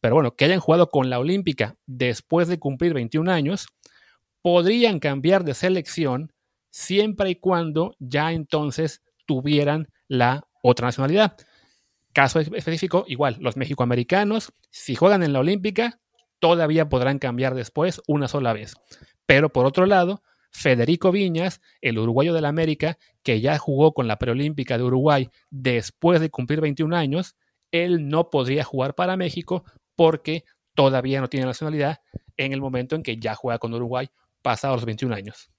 [0.00, 3.66] pero bueno, que hayan jugado con la olímpica después de cumplir 21 años,
[4.42, 6.32] podrían cambiar de selección
[6.70, 11.36] siempre y cuando ya entonces tuvieran la otra nacionalidad.
[12.14, 16.00] Caso específico, igual, los mexicoamericanos, si juegan en la olímpica,
[16.40, 18.74] todavía podrán cambiar después una sola vez.
[19.26, 24.08] Pero por otro lado, Federico Viñas, el uruguayo de la América, que ya jugó con
[24.08, 27.36] la preolímpica de Uruguay después de cumplir 21 años,
[27.70, 29.64] él no podría jugar para México
[29.94, 32.00] porque todavía no tiene nacionalidad
[32.38, 34.08] en el momento en que ya juega con Uruguay
[34.40, 35.50] pasados los 21 años.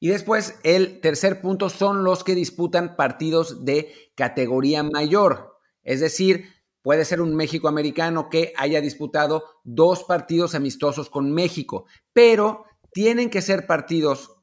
[0.00, 5.56] Y después, el tercer punto son los que disputan partidos de categoría mayor.
[5.82, 6.44] Es decir,
[6.82, 13.30] puede ser un México americano que haya disputado dos partidos amistosos con México, pero tienen
[13.30, 14.38] que ser partidos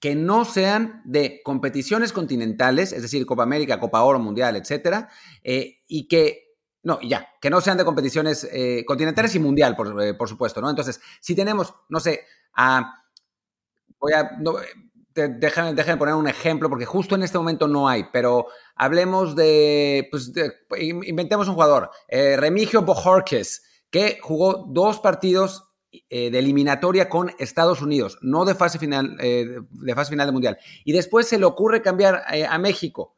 [0.00, 5.08] que no sean de competiciones continentales, es decir, Copa América, Copa Oro, Mundial, etcétera,
[5.42, 10.00] eh, y que, no, ya, que no sean de competiciones eh, continentales y mundial, por,
[10.02, 10.70] eh, por, supuesto, ¿no?
[10.70, 12.20] Entonces, si tenemos, no sé,
[12.54, 13.02] a,
[13.98, 14.30] voy a,
[15.26, 20.32] déjame, poner un ejemplo, porque justo en este momento no hay, pero hablemos de, pues,
[20.78, 25.68] inventemos un jugador, Remigio Bojorquez, que jugó dos partidos
[26.10, 30.32] eh, de eliminatoria con Estados Unidos, no de fase final, eh, de fase final de
[30.32, 30.58] mundial.
[30.84, 33.16] Y después se le ocurre cambiar eh, a México.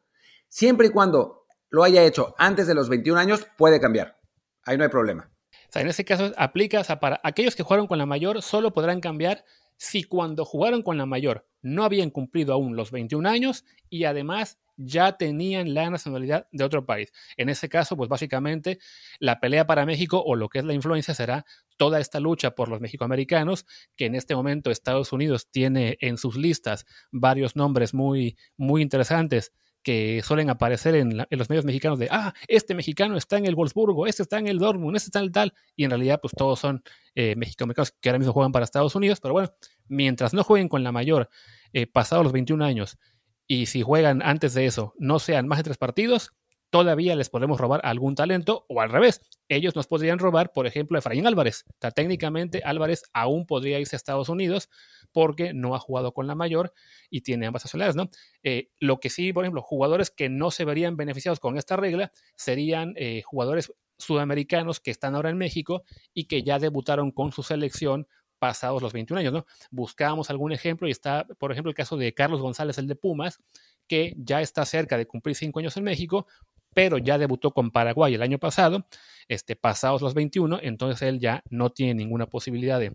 [0.49, 4.21] Siempre y cuando lo haya hecho antes de los 21 años, puede cambiar.
[4.65, 5.33] Ahí no hay problema.
[5.69, 9.01] O sea, en ese caso aplica, para aquellos que jugaron con la mayor, solo podrán
[9.01, 9.45] cambiar
[9.81, 14.59] si cuando jugaron con la mayor no habían cumplido aún los 21 años y además
[14.77, 17.12] ya tenían la nacionalidad de otro país.
[17.38, 18.79] En ese caso, pues básicamente
[19.21, 21.47] la pelea para México o lo que es la influencia será
[21.79, 23.64] toda esta lucha por los mexicoamericanos,
[23.97, 29.51] que en este momento Estados Unidos tiene en sus listas varios nombres muy, muy interesantes
[29.83, 34.07] que suelen aparecer en, los medios mexicanos de, ah, este mexicano está en el Wolfsburgo,
[34.07, 36.59] este está en el Dortmund, este está en el tal, y en realidad pues todos
[36.61, 36.83] son
[37.14, 39.53] eh, mexicoamericanos que ahora mismo juegan para Estados Unidos, pero bueno,
[39.88, 41.29] mientras no jueguen con la mayor
[41.73, 42.99] eh, pasados los 21 años
[43.47, 46.33] y si juegan antes de eso no sean más de tres partidos,
[46.70, 50.96] todavía les podemos robar algún talento o al revés, ellos nos podrían robar, por ejemplo,
[50.96, 51.64] a Efraín Álvarez.
[51.83, 54.70] O técnicamente Álvarez aún podría irse a Estados Unidos
[55.12, 56.72] porque no ha jugado con la mayor
[57.11, 58.11] y tiene ambas nacionalidades, ¿no?
[58.44, 62.12] Eh, lo que sí, por ejemplo, jugadores que no se verían beneficiados con esta regla
[62.37, 65.83] serían eh, jugadores sudamericanos que están ahora en México
[66.14, 68.06] y que ya debutaron con su selección
[68.38, 69.46] pasados los 21 años, ¿no?
[69.70, 73.38] Buscábamos algún ejemplo y está, por ejemplo, el caso de Carlos González, el de Pumas,
[73.87, 76.26] que ya está cerca de cumplir cinco años en México,
[76.74, 78.87] pero ya debutó con Paraguay el año pasado,
[79.28, 82.92] este, pasados los 21, entonces él ya no tiene ninguna posibilidad de,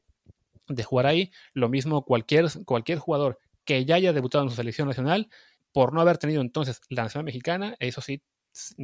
[0.67, 1.31] de jugar ahí.
[1.53, 5.29] Lo mismo cualquier, cualquier jugador que ya haya debutado en su selección nacional,
[5.71, 8.21] por no haber tenido entonces la nacional mexicana, eso sí,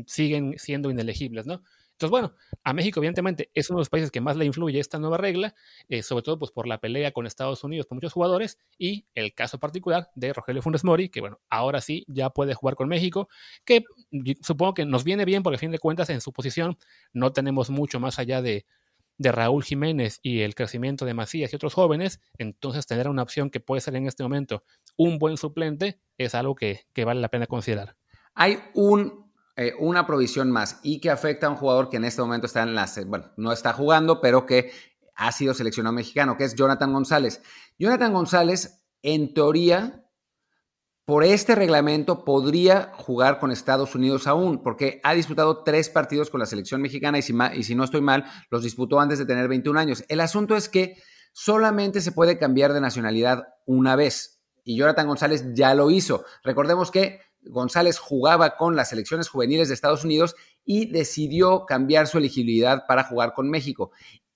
[0.06, 1.64] siguen siendo inelegibles, ¿no?
[2.02, 2.34] Entonces, bueno,
[2.64, 5.54] a México evidentemente es uno de los países que más le influye esta nueva regla,
[5.88, 9.36] eh, sobre todo pues, por la pelea con Estados Unidos por muchos jugadores y el
[9.36, 13.30] caso particular de Rogelio Funes Mori, que bueno, ahora sí ya puede jugar con México,
[13.66, 13.84] que
[14.42, 16.76] supongo que nos viene bien porque a fin de cuentas en su posición
[17.14, 18.66] no tenemos mucho más allá de,
[19.20, 23.52] de Raúl Jiménez y el crecimiento de Macías y otros jóvenes, entonces tener una opción
[23.52, 24.64] que puede ser en este momento
[24.98, 27.96] un buen suplente es algo que, que vale la pena considerar.
[28.34, 32.22] Hay un eh, una provisión más y que afecta a un jugador que en este
[32.22, 34.72] momento está en la, bueno, no está jugando, pero que
[35.16, 37.42] ha sido seleccionado mexicano, que es Jonathan González.
[37.78, 40.06] Jonathan González, en teoría,
[41.06, 46.40] por este reglamento podría jugar con Estados Unidos aún, porque ha disputado tres partidos con
[46.40, 49.48] la selección mexicana y si, y si no estoy mal, los disputó antes de tener
[49.48, 50.06] 21 años.
[50.08, 50.96] El asunto es que
[51.34, 54.40] solamente se puede cambiar de nacionalidad una vez.
[54.64, 56.24] y Jonathan González ya lo hizo.
[56.44, 62.18] Recordemos que González jugaba con las selecciones juveniles de Estados Unidos y decidió cambiar su
[62.18, 63.92] elegibilidad para jugar con México.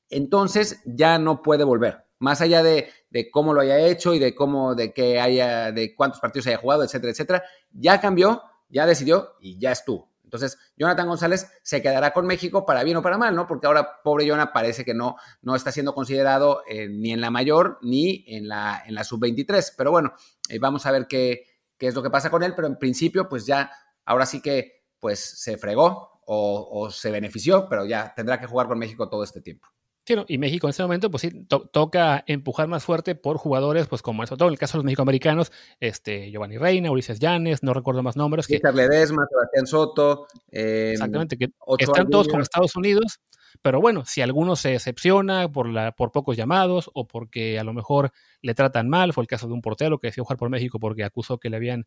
[0.10, 2.06] Entonces ya no puede volver.
[2.20, 2.90] Más allá de,
[3.32, 6.84] cómo lo haya hecho y de cómo, de que haya, de cuántos partidos haya jugado,
[6.84, 10.12] etcétera, etcétera, ya cambió, ya decidió y ya estuvo.
[10.24, 13.48] Entonces, Jonathan González se quedará con México para bien o para mal, ¿no?
[13.48, 17.30] Porque ahora, pobre Jonathan, parece que no, no está siendo considerado eh, ni en la
[17.30, 19.74] mayor ni en la, en la sub-23.
[19.78, 20.14] Pero bueno,
[20.50, 23.28] eh, vamos a ver qué, qué es lo que pasa con él, pero en principio,
[23.28, 23.72] pues ya,
[24.06, 28.80] ahora sí que, pues se fregó o, se benefició, pero ya tendrá que jugar con
[28.80, 29.68] México todo este tiempo.
[30.08, 34.04] Sí, y México en este momento, pues sí, toca empujar más fuerte por jugadores, pues
[34.04, 37.74] como sobre todo en el caso de los mexicoamericanos, este, Giovanni Reina, Ulises Llanes, no
[37.74, 38.46] recuerdo más nombres.
[38.46, 40.28] Que, Ledesma, Sebastián Soto.
[40.52, 43.20] Em, exactamente, que están todos con Estados Unidos,
[43.62, 47.74] pero bueno, si alguno se decepciona por, la, por pocos llamados o porque a lo
[47.74, 50.80] mejor le tratan mal, fue el caso de un portero que decidió jugar por México
[50.80, 51.86] porque acusó que le habían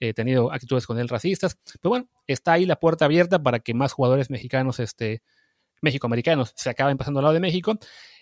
[0.00, 1.58] eh, tenido actitudes con él racistas.
[1.80, 5.22] Pero bueno, está ahí la puerta abierta para que más jugadores mexicanos este,
[5.80, 7.78] México-americanos se acaban pasando al lado de México.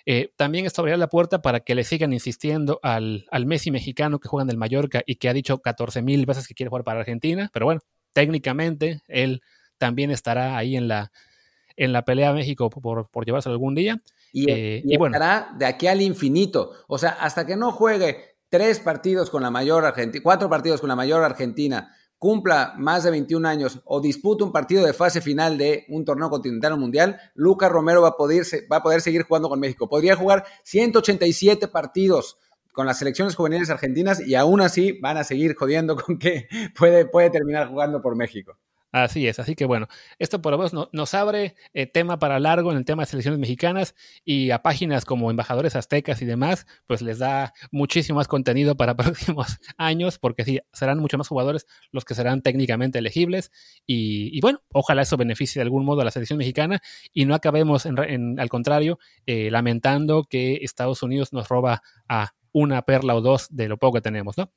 [0.06, 4.20] Eh, también esto abrirá la puerta para que le sigan insistiendo al, al Messi mexicano
[4.20, 6.84] que juega en el Mallorca y que ha dicho 14 mil veces que quiere jugar
[6.84, 7.50] para Argentina.
[7.52, 7.80] Pero bueno,
[8.12, 9.42] técnicamente él
[9.76, 11.12] también estará ahí en la,
[11.78, 14.02] en la pelea a México por, por llevarse algún día.
[14.32, 15.16] Y, eh, y, bueno.
[15.16, 16.72] estará de aquí al infinito.
[16.88, 20.88] O sea, hasta que no juegue tres partidos con la mayor Argentina, cuatro partidos con
[20.88, 25.56] la mayor Argentina, cumpla más de 21 años o dispute un partido de fase final
[25.56, 29.22] de un torneo continental o mundial, Lucas Romero va a, poder, va a poder seguir
[29.22, 29.88] jugando con México.
[29.88, 32.38] Podría jugar 187 partidos
[32.72, 37.06] con las selecciones juveniles argentinas y aún así van a seguir jodiendo con que puede,
[37.06, 38.58] puede terminar jugando por México.
[38.90, 39.86] Así es, así que bueno,
[40.18, 43.38] esto por lo menos nos abre eh, tema para largo en el tema de selecciones
[43.38, 48.76] mexicanas y a páginas como Embajadores Aztecas y demás, pues les da muchísimo más contenido
[48.78, 53.52] para próximos años, porque sí, serán mucho más jugadores los que serán técnicamente elegibles
[53.86, 56.80] y, bueno, ojalá eso beneficie de algún modo a la selección mexicana
[57.12, 62.80] y no acabemos, en, al contrario, eh, lamentando que Estados Unidos nos roba a una
[62.82, 64.50] perla o dos de lo poco que tenemos, ¿no?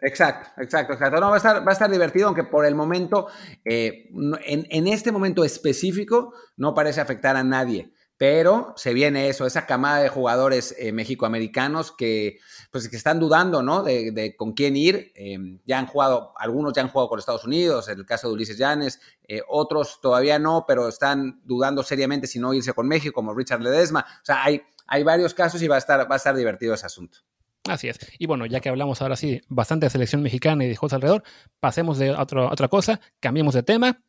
[0.00, 1.20] Exacto, exacto, exacto.
[1.20, 3.28] No, va a estar, va a estar divertido, aunque por el momento,
[3.64, 4.10] eh,
[4.44, 7.92] en, este momento específico, no parece afectar a nadie.
[8.16, 12.38] Pero se viene eso, esa camada de jugadores eh, mexicoamericanos que,
[12.72, 13.84] pues, que están dudando, ¿no?
[13.84, 15.12] De, con quién ir.
[15.14, 18.34] Em, ya han jugado, algunos ya han jugado con Estados Unidos, en el caso de
[18.34, 23.14] Ulises Llanes, eh, otros todavía no, pero están dudando seriamente si no irse con México,
[23.14, 24.00] como Richard Ledesma.
[24.00, 26.86] O sea, hay, hay varios casos y va a estar, va a estar divertido ese
[26.86, 27.20] asunto.
[27.66, 27.98] Así es.
[28.18, 31.22] Y bueno, ya que hablamos ahora sí bastante de selección mexicana y de juegos alrededor,
[31.60, 34.00] pasemos de otra cosa, cambiemos de tema.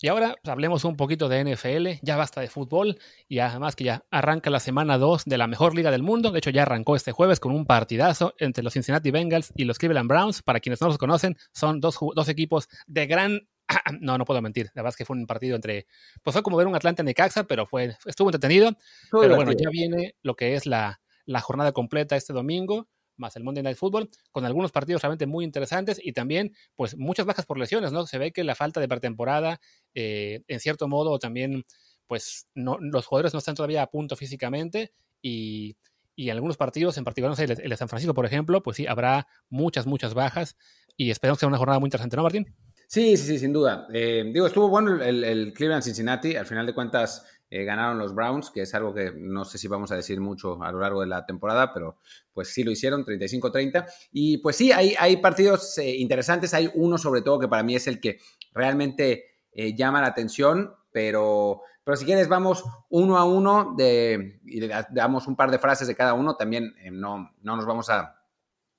[0.00, 2.98] Y ahora pues, hablemos un poquito de NFL, ya basta de fútbol
[3.28, 6.38] y además que ya arranca la semana 2 de la mejor liga del mundo, de
[6.38, 10.08] hecho ya arrancó este jueves con un partidazo entre los Cincinnati Bengals y los Cleveland
[10.08, 13.48] Browns, para quienes no los conocen, son dos, dos equipos de gran...
[14.00, 15.86] No, no puedo mentir, la verdad es que fue un partido entre...
[16.22, 18.72] Pues fue como ver un Atlanta Necaxa, pero fue, estuvo entretenido.
[19.10, 23.44] pero bueno, ya viene lo que es la, la jornada completa este domingo, más el
[23.44, 27.58] Monday Night Football, con algunos partidos realmente muy interesantes y también, pues, muchas bajas por
[27.58, 28.06] lesiones, ¿no?
[28.06, 29.60] Se ve que la falta de pretemporada,
[29.94, 31.64] eh, en cierto modo, también,
[32.06, 35.76] pues, los jugadores no están todavía a punto físicamente y,
[36.16, 38.78] y en algunos partidos, en particular, no sé, el, de San Francisco, por ejemplo, pues
[38.78, 40.56] sí, habrá muchas, muchas bajas
[40.96, 42.56] y esperamos que sea una jornada muy interesante, ¿no, Martín?
[42.86, 43.86] Sí, sí, sí, sin duda.
[43.92, 48.14] Eh, digo, estuvo bueno el, el Cleveland Cincinnati, al final de cuentas eh, ganaron los
[48.14, 51.00] Browns, que es algo que no sé si vamos a decir mucho a lo largo
[51.00, 51.96] de la temporada, pero
[52.32, 53.86] pues sí lo hicieron, 35-30.
[54.12, 57.74] Y pues sí, hay, hay partidos eh, interesantes, hay uno sobre todo que para mí
[57.74, 58.18] es el que
[58.52, 64.70] realmente eh, llama la atención, pero, pero si quieres vamos uno a uno y le
[64.90, 68.18] damos un par de frases de cada uno, también no, no nos vamos a,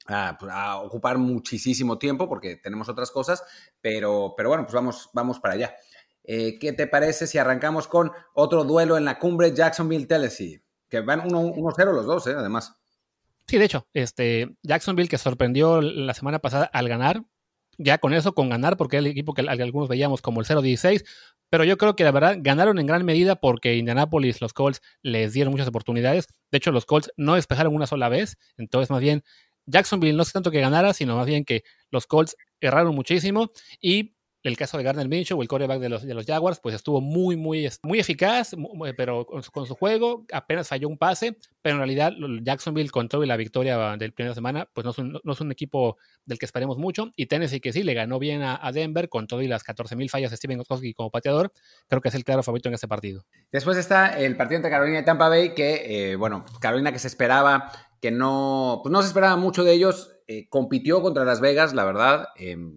[0.09, 3.43] a, ocupar muchísimo tiempo porque tenemos otras cosas,
[3.81, 5.75] pero, pero bueno, pues vamos, vamos para allá.
[6.31, 10.61] Eh, ¿Qué te parece si arrancamos con otro duelo en la cumbre Jacksonville-Tennessee?
[10.87, 12.35] Que van 1-0 los dos, ¿eh?
[12.37, 12.75] además.
[13.47, 17.23] Sí, de hecho, este, Jacksonville que sorprendió la semana pasada al ganar,
[17.79, 21.03] ya con eso, con ganar, porque el equipo que algunos veíamos como el 0-16,
[21.49, 25.33] pero yo creo que la verdad ganaron en gran medida porque Indianapolis, los Colts, les
[25.33, 26.27] dieron muchas oportunidades.
[26.51, 29.23] De hecho, los Colts no despejaron una sola vez, entonces más bien
[29.65, 33.49] Jacksonville no es tanto que ganara, sino más bien que los Colts erraron muchísimo
[33.81, 34.13] y
[34.43, 37.35] el caso de Gardner Minshew, el coreback de los, de los Jaguars, pues estuvo muy,
[37.35, 38.55] muy, muy eficaz,
[38.95, 43.27] pero con su, juego apenas falló un pase, pero en realidad Jacksonville con todo y
[43.27, 46.45] la victoria del primera semana, pues no es, un, no es un equipo del que
[46.45, 49.65] esperemos mucho, y Tennessee que sí, le ganó bien a, Denver con todo y las
[49.65, 51.51] 14.000 fallas de Steven Gostkowski como pateador,
[51.87, 53.25] creo que es el claro favorito en este partido.
[53.51, 57.07] Después está el partido entre Carolina y Tampa Bay, que, eh, bueno, Carolina que se
[57.07, 61.73] esperaba, que no, pues no se esperaba mucho de ellos, eh, compitió contra Las Vegas,
[61.73, 62.27] la verdad,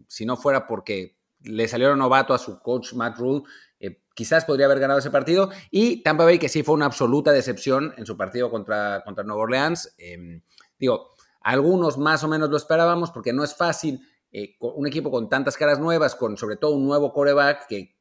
[0.08, 3.42] si no fuera porque le salió novato a su coach Matt Rule,
[3.80, 5.50] eh, quizás podría haber ganado ese partido.
[5.70, 9.94] Y Tampa Bay, que sí fue una absoluta decepción en su partido contra, contra Orleans.
[9.98, 10.42] Em,
[10.78, 14.00] digo, algunos más o menos lo esperábamos porque no es fácil
[14.30, 17.96] eh, un equipo con tantas caras nuevas, con sobre todo un nuevo coreback que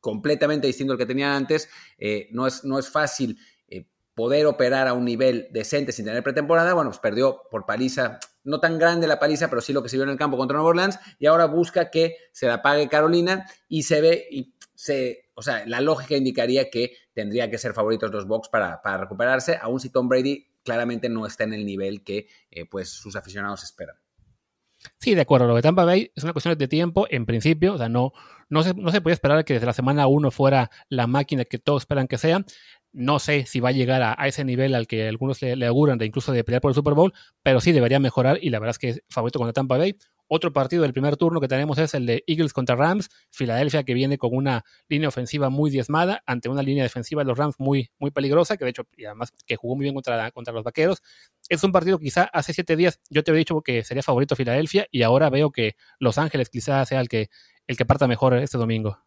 [0.00, 3.38] completamente distinto al que tenía antes, eh, no, es, no es fácil
[4.16, 6.72] poder operar a un nivel decente sin tener pretemporada.
[6.72, 9.96] Bueno, pues perdió por paliza, no tan grande la paliza, pero sí lo que se
[9.96, 13.46] vio en el campo contra Nueva Orleans y ahora busca que se la pague Carolina
[13.68, 18.10] y se ve y se, o sea, la lógica indicaría que tendría que ser favoritos
[18.10, 22.28] los Bucks para, recuperarse, aun si Tom Brady claramente no está en el nivel que
[22.50, 23.96] eh, pues sus aficionados esperan.
[24.98, 25.46] Sí, de acuerdo.
[25.46, 27.74] Lo de Tampa Bay es una cuestión de tiempo, en principio.
[27.74, 28.12] O sea, no,
[28.48, 31.58] no, se, no se podía esperar que desde la semana 1 fuera la máquina que
[31.58, 32.44] todos esperan que sea.
[32.98, 36.06] No sé si va a llegar a, ese nivel al que algunos le, auguran de
[36.06, 38.78] incluso de pelear por el Super Bowl, pero sí debería mejorar y la verdad es
[38.78, 39.98] que es favorito con la Tampa Bay.
[40.28, 43.10] Otro partido del primer turno que tenemos es el de Eagles contra Rams.
[43.30, 47.36] Filadelfia que viene con una línea ofensiva muy diezmada ante una línea defensiva de los
[47.36, 50.54] Rams muy, muy peligrosa, que de hecho, y además que jugó muy bien contra, contra
[50.54, 51.02] los Vaqueros.
[51.50, 54.86] Es un partido quizá hace siete días yo te había dicho que sería favorito Filadelfia
[54.90, 57.28] y ahora veo que Los Ángeles quizá sea el que,
[57.66, 58.98] el que parta mejor este domingo.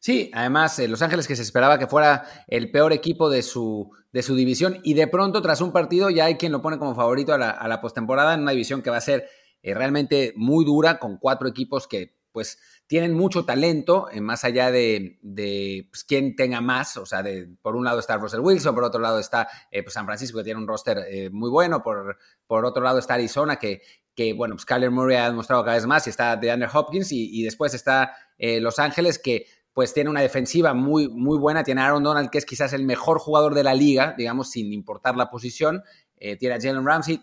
[0.00, 3.90] Sí, además eh, Los Ángeles que se esperaba que fuera el peor equipo de su,
[4.12, 6.94] de su división y de pronto tras un partido ya hay quien lo pone como
[6.94, 9.28] favorito a la, postemporada en una división que va a ser
[9.62, 14.70] eh, realmente muy dura, con cuatro equipos que pues tienen mucho talento, eh, más allá
[14.70, 18.74] de, de pues, quién tenga más, o sea, de, por un lado está Russell Wilson,
[18.74, 22.16] por otro lado está eh, pues, San Francisco, que tiene un roster muy bueno, por,
[22.46, 23.82] por otro lado está Arizona, que,
[24.14, 27.38] que bueno, pues Kyler Murray ha demostrado cada vez más, y está DeAndre Hopkins, y,
[27.38, 31.86] y después está Los Ángeles, que pues tiene una defensiva muy, muy buena, tiene a
[31.86, 35.30] Aaron Donald, que es quizás el mejor jugador de la liga, digamos, sin importar la
[35.30, 35.82] posición,
[36.22, 37.22] eh, tiene a Jalen Ramsey,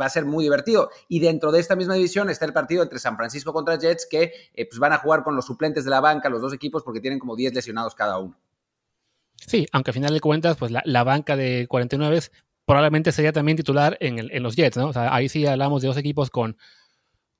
[0.00, 0.90] va a ser muy divertido.
[1.08, 4.32] Y dentro de esta misma división está el partido entre San Francisco contra Jets, que
[4.52, 7.00] eh, pues van a jugar con los suplentes de la banca, los dos equipos, porque
[7.00, 8.36] tienen como 10 lesionados cada uno.
[9.46, 12.20] Sí, aunque al final de cuentas, pues la, banca de 49
[12.64, 14.88] probablemente sería también titular en, en, los Jets, ¿no?
[14.88, 16.56] O sea, ahí sí hablamos de dos equipos con,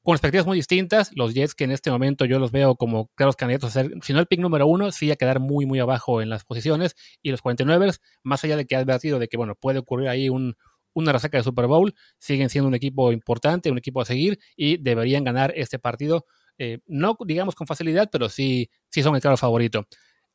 [0.06, 1.10] con perspectivas muy distintas.
[1.16, 4.12] Los Jets que en este momento yo los veo como claros candidatos a ser, si
[4.12, 6.94] no el pick número uno, sí a quedar muy, muy abajo en las posiciones.
[7.22, 7.90] Y los 49
[8.22, 10.54] más allá de que ha advertido de que, bueno, puede ocurrir ahí un,
[10.94, 14.76] una resaca de Super Bowl, siguen siendo un equipo importante, un equipo a seguir y
[14.76, 16.24] deberían ganar este partido,
[16.56, 19.88] eh, no digamos con facilidad, pero sí, sí son el claro favorito.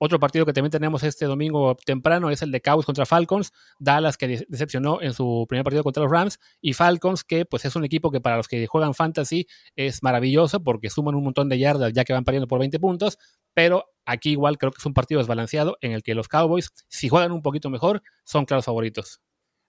[0.04, 3.54] Otro partido que también tenemos este domingo temprano es el de Cowboys contra Falcons.
[3.78, 7.76] Dallas que decepcionó en su primer partido contra los Rams y Falcons que pues es
[7.76, 11.60] un equipo que para los que juegan fantasy es maravilloso porque suman un montón de
[11.60, 13.20] yardas ya que van pariendo por 20 puntos,
[13.54, 17.08] pero aquí igual creo que es un partido desbalanceado en el que los Cowboys si
[17.08, 19.22] juegan un poquito mejor son claros favoritos.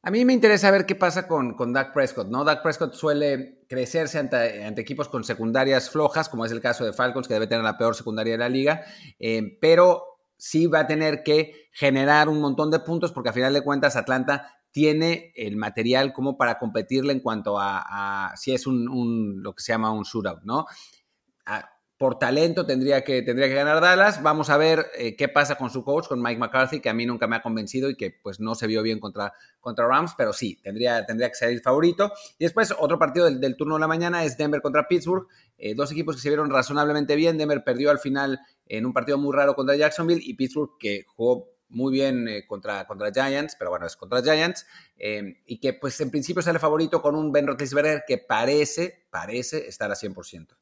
[0.02, 2.42] A mí me interesa ver qué pasa con, con Dak Prescott, ¿no?
[2.42, 7.28] Dak Prescott suele crecerse ante, equipos con secundarias flojas, como es el caso de Falcons,
[7.28, 8.82] que debe tener la peor secundaria de la liga,
[9.20, 10.11] eh, pero
[10.42, 13.94] sí va a tener que generar un montón de puntos porque a final de cuentas
[13.94, 19.62] Atlanta tiene el material como para competirle en cuanto a, si es un, lo que
[19.62, 20.66] se llama un shootout, ¿no?
[22.02, 24.24] por talento tendría que, tendría que ganar Dallas.
[24.24, 27.06] Vamos a ver eh, qué pasa con su coach, con Mike McCarthy, que a mí
[27.06, 30.32] nunca me ha convencido y que pues no se vio bien contra, contra Rams, pero
[30.32, 32.10] sí, tendría, tendría que ser el favorito.
[32.38, 35.28] Y después otro partido del, turno de la mañana es Denver contra Pittsburgh.
[35.56, 37.38] Eh, dos equipos que se vieron razonablemente bien.
[37.38, 38.40] Denver perdió al final
[38.78, 42.86] en un partido muy raro contra Jacksonville y Pittsburgh que jugó muy bien eh, contra,
[42.86, 44.66] contra Giants, pero bueno, es contra Giants,
[45.46, 49.90] y que pues en principio sale favorito con un Ben Roethlisberger que parece, parece estar
[49.90, 50.56] a 100%.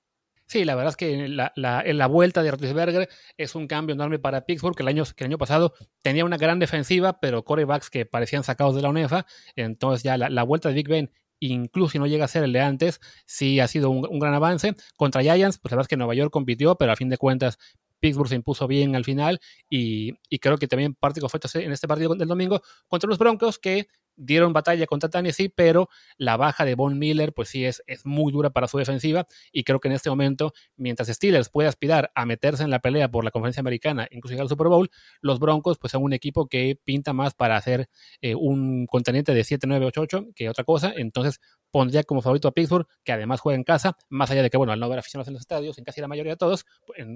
[0.51, 4.47] Sí, la verdad es que la, la, vuelta de Roethlisberger es un cambio enorme para
[4.47, 8.05] Pittsburgh, que el año, que el año pasado tenía una gran defensiva, pero corebacks que
[8.05, 9.27] parecían sacados de la UNEFA.
[9.55, 12.63] Entonces ya la, vuelta de Big Ben, incluso si no llega a ser el de
[12.63, 14.75] antes, sí ha sido un, gran avance.
[14.97, 17.61] Contra Giants, pues la verdad es que Nueva York compitió, pero a fin de cuentas
[18.01, 22.15] Pittsburgh se impuso bien al final y, creo que también parte fue en este partido
[22.15, 23.87] del domingo contra los Broncos que
[24.21, 25.89] dieron batalla contra Tennessee, pero
[26.19, 29.27] la baja de Von Miller, pues sí es, es muy dura para su defensiva.
[29.51, 33.11] Y creo que en este momento, mientras Steelers puede aspirar a meterse en la pelea
[33.11, 34.91] por la conferencia americana, incluso llegar al Super Bowl,
[35.23, 37.89] los Broncos, pues son un equipo que pinta más para hacer
[38.21, 40.93] eh, un contendiente de 7-9-8-8 que otra cosa.
[40.95, 41.41] Entonces,
[41.71, 44.73] pondría como favorito a Pittsburgh, que además juega en casa, más allá de que, bueno,
[44.73, 46.67] al no haber aficionados en los estadios, en casi la mayoría de todos,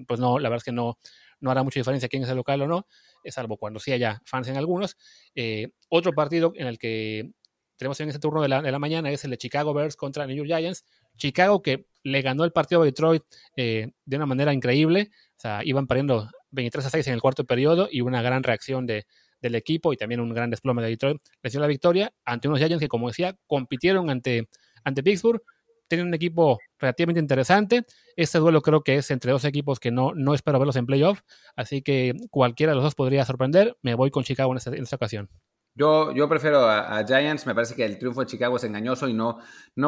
[0.07, 0.99] pues, no, la verdad es que no,
[1.41, 2.87] no hará mucha diferencia quién es el local o no,
[3.27, 4.97] salvo cuando sí haya fans en algunos.
[5.35, 7.31] Eh, otro partido en el que
[7.77, 10.27] tenemos en este turno de la, de la, mañana es el de Chicago Bears contra
[10.27, 10.85] New York Giants.
[11.17, 13.23] Chicago que le ganó el partido a Detroit
[13.57, 17.45] eh, de una manera increíble, o sea, iban perdiendo 23 a 6 en el cuarto
[17.45, 19.07] periodo y una gran reacción de,
[19.49, 22.61] del equipo y también un gran desplome de Detroit les dio la victoria ante unos
[22.61, 24.49] Giants que, como decía, compitieron ante,
[24.83, 25.43] ante Pittsburgh,
[25.87, 27.85] tienen un equipo relativamente interesante.
[28.17, 31.21] Este duelo creo que es entre dos equipos que no, no espero verlos en playoff,
[31.57, 33.77] así que cualquiera de los dos podría sorprender.
[33.83, 35.29] Me voy con Chicago en esta ocasión.
[35.77, 39.13] Yo, yo prefiero a, Giants, me parece que el triunfo de Chicago es engañoso y
[39.13, 39.41] no,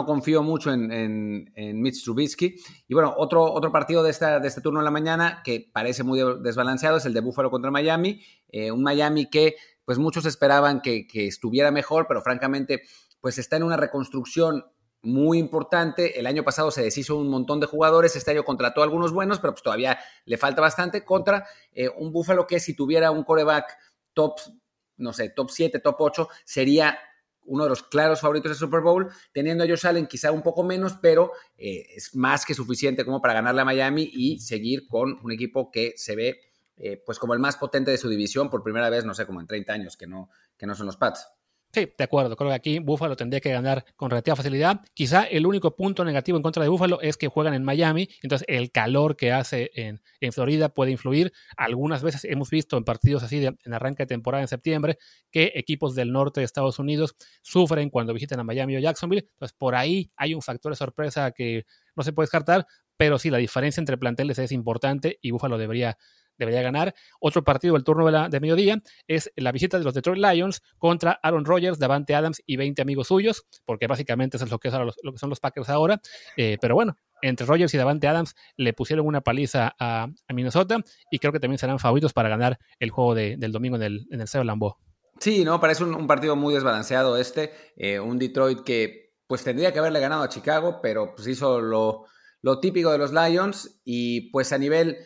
[0.04, 2.56] confío mucho en, Mitch Trubisky.
[2.88, 7.06] Y bueno, otro, partido de, este turno en la mañana que parece muy desbalanceado es
[7.06, 8.20] el de Buffalo contra Miami.
[8.48, 12.82] Eh, un Miami que pues muchos esperaban que, estuviera mejor, pero francamente
[13.20, 14.64] pues está en una reconstrucción
[15.02, 16.18] muy importante.
[16.18, 19.52] El año pasado se deshizo un montón de jugadores, este año contrató algunos buenos, pero
[19.52, 23.78] pues todavía le falta bastante contra eh, un Buffalo que si tuviera un coreback
[24.14, 24.40] top
[24.98, 26.98] no sé, top 7, top 8, sería
[27.46, 30.64] uno de los claros favoritos del Super Bowl, teniendo a Josh Allen quizá un poco
[30.64, 35.18] menos, pero eh, es más que suficiente como para ganarle a Miami y seguir con
[35.22, 36.40] un equipo que se ve
[36.78, 39.40] eh, pues como el más potente de su división por primera vez, no sé, como
[39.40, 40.28] en 30 años, que no,
[40.58, 41.26] que no son los Pats.
[41.76, 42.34] Sí, de acuerdo.
[42.36, 44.80] Creo que aquí Buffalo tendría que ganar con relativa facilidad.
[44.94, 48.46] Quizá el único punto negativo en contra de Buffalo es que juegan en Miami, entonces
[48.48, 50.00] el calor que hace en,
[50.32, 51.34] Florida puede influir.
[51.54, 54.96] Algunas veces hemos visto en partidos así de, en arranque de temporada en septiembre
[55.30, 59.28] que equipos del norte de Estados Unidos sufren cuando visitan a Miami o Jacksonville.
[59.32, 62.66] Entonces por ahí hay un factor de sorpresa que no se puede descartar,
[62.96, 65.98] pero sí, la diferencia entre planteles es importante y Buffalo debería
[66.38, 66.94] debería ganar.
[67.20, 71.18] Otro partido del turno de, de mediodía es la visita de los Detroit Lions contra
[71.22, 75.12] Aaron Rodgers, Davante Adams y 20 amigos suyos, porque básicamente eso es lo que, lo
[75.12, 76.00] que son los Packers ahora.
[76.36, 80.78] Eh, pero bueno, entre Rodgers y Davante Adams le pusieron una paliza a, Minnesota
[81.10, 84.20] y creo que también serán favoritos para ganar el juego del domingo en el, en
[84.20, 84.76] el Lambeau.
[85.18, 87.52] Sí, no, parece un, partido muy desbalanceado este.
[87.76, 92.04] Eh, un Detroit que pues tendría que haberle ganado a Chicago, pero pues hizo lo,
[92.42, 94.98] lo típico de los Lions y pues a nivel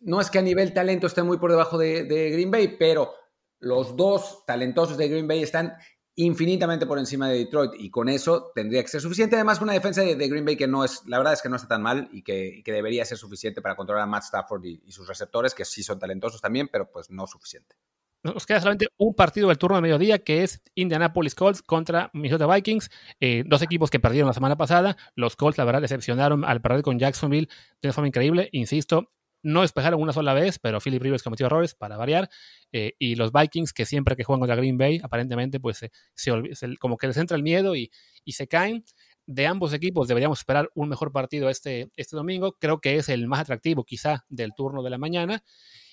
[0.00, 3.14] no es que a nivel talento esté muy por debajo de, Green Bay, pero
[3.60, 5.74] los dos talentosos de Green Bay están
[6.14, 9.36] infinitamente por encima de Detroit y con eso tendría que ser suficiente.
[9.36, 11.68] Además, una defensa de, Green Bay que no es, la verdad es que no está
[11.68, 15.54] tan mal y que, debería ser suficiente para controlar a Matt Stafford y, sus receptores,
[15.54, 17.76] que sí son talentosos también, pero pues no suficiente.
[18.24, 22.52] Nos queda solamente un partido del turno de mediodía que es Indianapolis Colts contra Minnesota
[22.52, 22.90] Vikings.
[23.20, 24.96] Eh, dos equipos que perdieron la semana pasada.
[25.14, 27.48] Los Colts, la verdad, decepcionaron al perder con Jacksonville
[27.80, 28.48] de una forma increíble.
[28.50, 29.12] Insisto,
[29.42, 32.28] no despejaron una sola vez, pero Philip Rivers cometió errores para variar.
[32.72, 35.84] Eh, y los Vikings, que siempre que juegan contra Green Bay, aparentemente, pues
[36.14, 37.90] se, como que les entra el miedo y,
[38.26, 38.84] se caen.
[39.26, 42.56] De ambos equipos deberíamos esperar un mejor partido este, este domingo.
[42.58, 45.44] Creo que es el más atractivo, quizá, del turno de la mañana.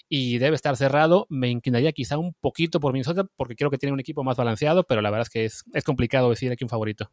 [0.07, 1.27] Y debe estar cerrado.
[1.29, 4.83] Me inclinaría quizá un poquito por Minnesota, porque creo que tiene un equipo más balanceado,
[4.85, 7.11] pero la verdad es que es, es complicado decir aquí un favorito.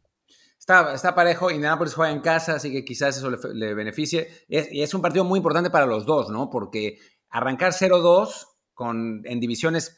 [0.63, 4.29] Está, está parejo, Indianapolis juega en casa, así que quizás eso le, beneficie.
[4.47, 6.49] y es un partido muy importante para los dos, ¿no?
[6.49, 6.99] Porque
[7.29, 9.97] arrancar 0-2 con, en divisiones,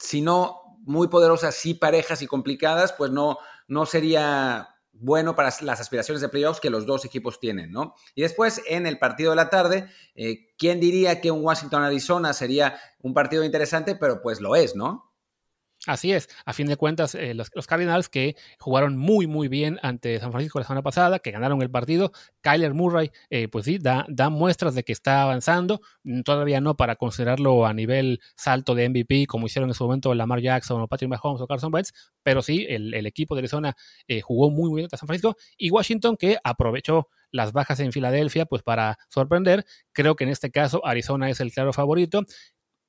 [0.00, 5.80] si no muy poderosas, sí parejas y complicadas, pues no, no sería bueno para las
[5.80, 7.94] aspiraciones de playoffs que los dos equipos tienen, ¿no?
[8.16, 12.80] Y después, en el partido de la tarde, eh, ¿quién diría que un Washington-Arizona sería
[13.00, 13.94] un partido interesante?
[13.94, 15.07] Pero pues lo es, ¿no?
[15.86, 20.18] Así es, a fin de cuentas, eh, los, Cardinals que jugaron muy, muy bien ante
[20.18, 22.10] San Francisco la semana pasada, que ganaron el partido,
[22.40, 26.96] Kyler Murray, eh, pues sí, da, muestras de que está avanzando, mm, todavía no para
[26.96, 31.10] considerarlo a nivel salto de MVP, como hicieron en su momento Lamar Jackson o Patrick
[31.10, 31.92] Mahomes o Carson Wentz,
[32.24, 33.74] pero sí, el, equipo de Arizona
[34.08, 37.92] eh, jugó muy, muy bien ante San Francisco, y Washington que aprovechó las bajas en
[37.92, 42.22] Filadelfia, pues para sorprender, creo que en este caso Arizona es el claro favorito,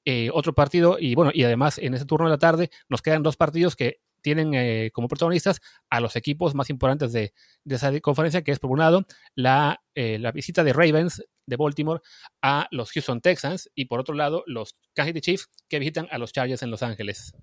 [0.05, 3.23] eh, otro partido, y bueno, y además en ese turno de la tarde nos quedan
[3.23, 7.33] dos partidos que tienen eh, como protagonistas a los equipos más importantes de,
[7.65, 12.01] esa conferencia, que es por un lado la, eh, la, visita de Ravens de Baltimore
[12.41, 16.17] a los Houston Texans y por otro lado los Kansas City Chiefs que visitan a
[16.17, 17.33] los Chargers en Los Ángeles.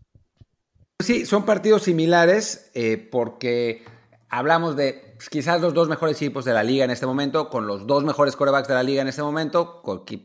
[1.03, 2.71] Sí, son partidos similares
[3.11, 3.85] porque
[4.29, 7.87] hablamos de quizás los dos mejores equipos de la liga en este momento, con los
[7.87, 9.83] dos mejores corebacks de la liga en este momento,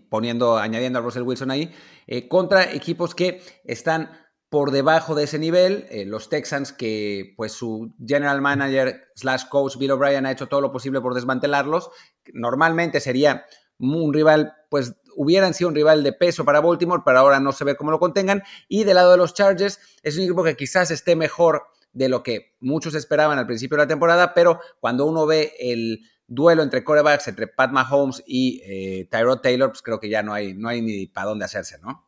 [0.09, 1.73] poniendo, añadiendo a Russell Wilson ahí,
[2.07, 4.11] eh, contra equipos que están
[4.51, 5.87] por debajo de ese nivel.
[5.89, 10.59] Eh, los Texans, que pues su general manager slash coach Bill O'Brien ha hecho todo
[10.59, 11.89] lo posible por desmantelarlos.
[12.33, 13.45] Normalmente sería
[13.79, 17.63] un rival, pues hubieran sido un rival de peso para Baltimore, pero ahora no se
[17.63, 18.43] ve cómo lo contengan.
[18.67, 21.63] Y del lado de los Chargers, es un equipo que quizás esté mejor
[21.93, 26.01] de lo que muchos esperaban al principio de la temporada, pero cuando uno ve el
[26.27, 30.33] duelo entre corebacks, entre Pat Mahomes y eh, Tyrod Taylor, pues creo que ya no
[30.33, 32.07] hay, no hay ni para dónde hacerse, ¿no?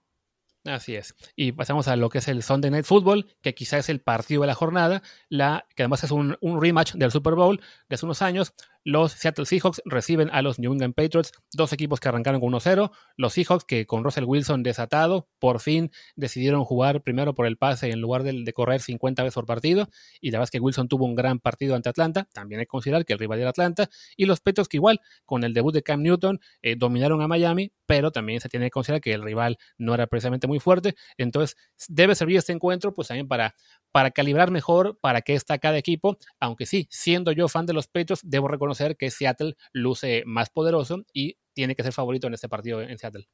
[0.66, 1.14] Así es.
[1.36, 4.42] Y pasamos a lo que es el Sunday Night Football, que quizás es el partido
[4.42, 7.60] de la jornada, la, que además es un, rematch del Super Bowl
[7.90, 8.54] de hace unos años.
[8.84, 12.92] Los Seattle Seahawks reciben a los New England Patriots, dos equipos que arrancaron con 1-0.
[13.16, 17.92] Los Seahawks, que con Russell Wilson desatado, por fin decidieron jugar primero por el pase
[17.92, 19.88] en lugar de, correr 50 veces por partido.
[20.20, 22.28] Y la verdad es que Wilson tuvo un gran partido ante Atlanta.
[22.34, 23.90] También hay que considerar que el rival era Atlanta.
[24.18, 27.72] Y los Patriots, que igual, con el debut de Cam Newton, eh, dominaron a Miami,
[27.86, 30.96] pero también se tiene que considerar que el rival no era precisamente muy fuerte.
[31.18, 31.56] Entonces,
[31.88, 33.56] debe servir este encuentro, pues también para,
[33.92, 36.18] para calibrar mejor para qué está cada equipo.
[36.40, 41.04] Aunque sí, siendo yo fan de los Patriots, debo reconocer que Seattle luce más poderoso
[41.14, 43.28] y tiene que ser favorito en este partido en Seattle.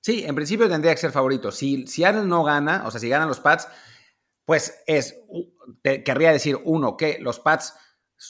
[0.00, 1.50] Sí, en principio tendría que ser favorito.
[1.50, 3.68] Si Seattle no gana, o sea, si ganan los Pats,
[4.44, 5.20] pues es,
[5.82, 7.74] querría decir, uno, que los Pats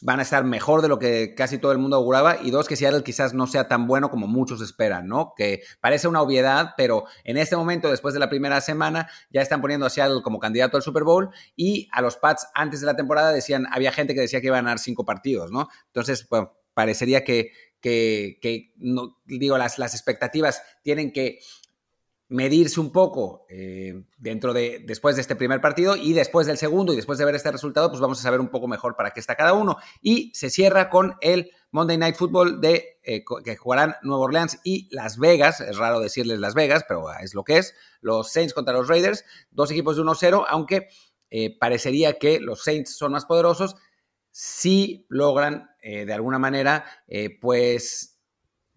[0.03, 2.77] van a estar mejor de lo que casi todo el mundo auguraba y dos, que
[2.77, 5.33] Seattle quizás no sea tan bueno como muchos esperan, ¿no?
[5.37, 9.61] Que parece una obviedad, pero en este momento, después de la primera semana, ya están
[9.61, 12.97] poniendo a Seattle como candidato al Super Bowl y a los Pats antes de la
[12.97, 15.69] temporada decían, había gente que decía que iban a ganar cinco partidos, ¿no?
[15.87, 21.39] Entonces, bueno, parecería que, que, que no, digo, las, las expectativas tienen que
[22.29, 26.93] medirse un poco eh, dentro de después de este primer partido y después del segundo
[26.93, 29.21] y después de ver este resultado, pues vamos a saber un poco mejor para qué
[29.21, 29.79] está cada uno.
[30.03, 34.95] Y se cierra con el Monday Night Football de eh, que jugarán Nueva Orleans y
[34.95, 35.61] Las Vegas.
[35.61, 37.75] Es raro decirles Las Vegas, pero es lo que es.
[38.01, 40.89] Los Saints contra los Raiders, dos equipos de 1-0, aunque
[41.31, 43.77] eh, parecería que los Saints son más poderosos.
[44.31, 46.85] Si logran de alguna manera,
[47.41, 48.19] pues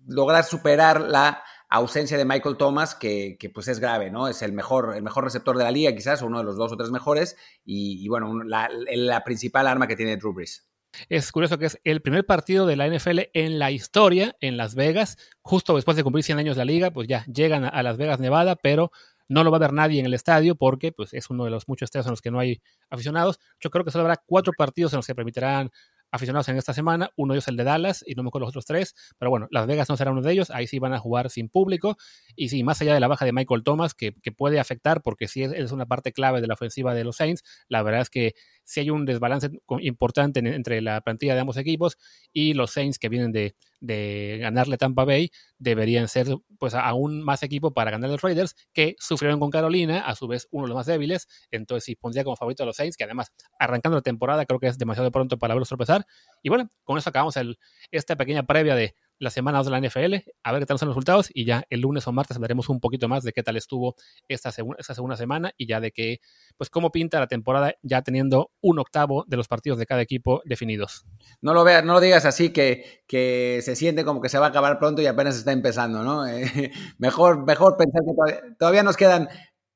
[0.08, 4.28] lograr superar la ausencia de Michael Thomas, que, pues es grave, ¿no?
[4.28, 6.78] Es el mejor, el mejor receptor de la liga, quizás, uno de los dos o
[6.78, 10.67] tres mejores, y, bueno, la, principal arma que tiene Drew Brees.
[11.07, 14.76] Es curioso que es el primer partido de la NFL en la historia en Las
[14.76, 18.19] Vegas, justo después de cumplir 100 años la liga, pues ya llegan a Las Vegas,
[18.19, 18.91] Nevada, pero
[19.30, 21.69] no lo va a ver nadie en el estadio porque pues, es uno de los
[21.69, 23.39] muchos estadios en los que no hay aficionados.
[23.61, 25.72] Yo creo que solo habrá cuatro partidos en los que permitirán
[26.12, 27.12] aficionados en esta semana.
[27.16, 28.95] Uno de ellos el de Dallas y no me acuerdo los otros tres.
[29.18, 30.51] Pero bueno, Las Vegas no será uno de ellos.
[30.51, 31.97] Ahí sí van a jugar sin público.
[32.36, 35.43] Y sí, más allá de la baja de Michael Thomas, que, puede afectar porque sí
[35.43, 38.34] es, una parte clave de la ofensiva de los Saints, la verdad es que
[38.64, 39.49] sí hay un desbalance
[39.80, 41.97] importante entre la plantilla de ambos equipos
[42.32, 46.28] y los Saints que vienen de, de ganarle Tampa Bay deberían ser
[46.59, 50.47] pues aún más equipo para ganar los Raiders que sufrieron con Carolina, a su vez
[50.51, 53.32] uno de los más débiles, entonces sí pondría como favorito a los Saints, que además
[53.59, 56.05] arrancando la temporada creo que es demasiado pronto para verlos tropezar.
[56.43, 57.57] Y bueno, con eso acabamos el,
[57.91, 60.88] esta pequeña previa de la semana 2 de la NFL, a ver qué tal son
[60.88, 63.55] los resultados y ya el lunes o martes hablaremos un poquito más de qué tal
[63.55, 63.95] estuvo
[64.28, 66.22] esta, esta segunda semana y ya de qué,
[66.57, 70.41] pues cómo pinta la temporada ya teniendo un octavo de los partidos de cada equipo
[70.45, 71.05] definidos.
[71.39, 74.47] No lo veas, no lo digas así que, que se siente como que se va
[74.47, 76.26] a acabar pronto y apenas está empezando, ¿no?
[76.97, 79.30] Mejor, mejor pensar que todavía, todavía nos quedan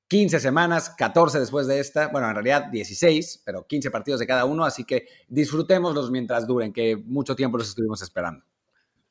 [0.07, 4.45] 15 semanas, 14 después de esta, bueno, en realidad 16, pero 15 partidos de cada
[4.45, 8.43] uno, así que disfrutémoslos mientras duren, que mucho tiempo los estuvimos esperando.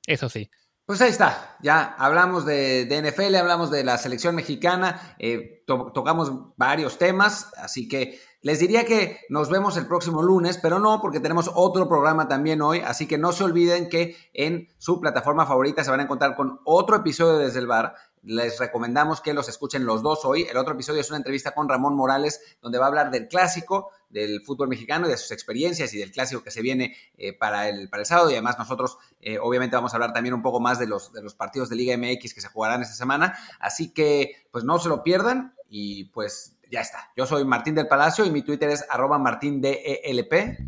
[0.07, 0.51] Eso sí.
[0.87, 6.99] Pues ahí está, ya hablamos de, NFL, hablamos de la selección mexicana, eh, tocamos varios
[6.99, 11.51] temas, así que les diría que nos vemos el próximo lunes, pero no, porque tenemos
[11.55, 15.91] otro programa también hoy, así que no se olviden que en su plataforma favorita se
[15.91, 17.95] van a encontrar con otro episodio desde el bar
[18.25, 20.43] les recomendamos que los escuchen los dos hoy.
[20.43, 23.91] El otro episodio es una entrevista con Ramón Morales, donde va a hablar del clásico,
[24.09, 27.69] del fútbol mexicano y de sus experiencias y del clásico que se viene eh, para,
[27.69, 28.31] el, para el sábado.
[28.31, 31.23] Y además nosotros eh, obviamente vamos a hablar también un poco más de los, de
[31.23, 33.37] los partidos de Liga MX que se jugarán esta semana.
[33.61, 37.11] Así que pues no se lo pierdan y pues ya está.
[37.17, 39.79] Yo soy Martín del Palacio y mi Twitter es arroba martindelp.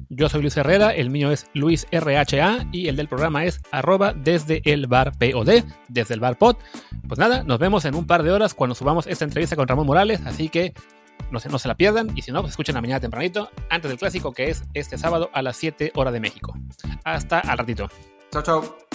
[0.08, 4.12] Yo soy Luis Herrera, el mío es Luis RHA y el del programa es arroba
[4.12, 6.56] desde el bar POD, desde el bar pod.
[7.08, 9.86] Pues nada, nos vemos en un par de horas cuando subamos esta entrevista con Ramón
[9.86, 10.72] Morales, así que
[11.32, 13.88] no se, no se la pierdan y si no, pues escuchen la mañana tempranito antes
[13.88, 16.54] del clásico que es este sábado a las 7 horas de México.
[17.04, 17.88] Hasta al ratito.
[18.30, 18.85] Chao, chao.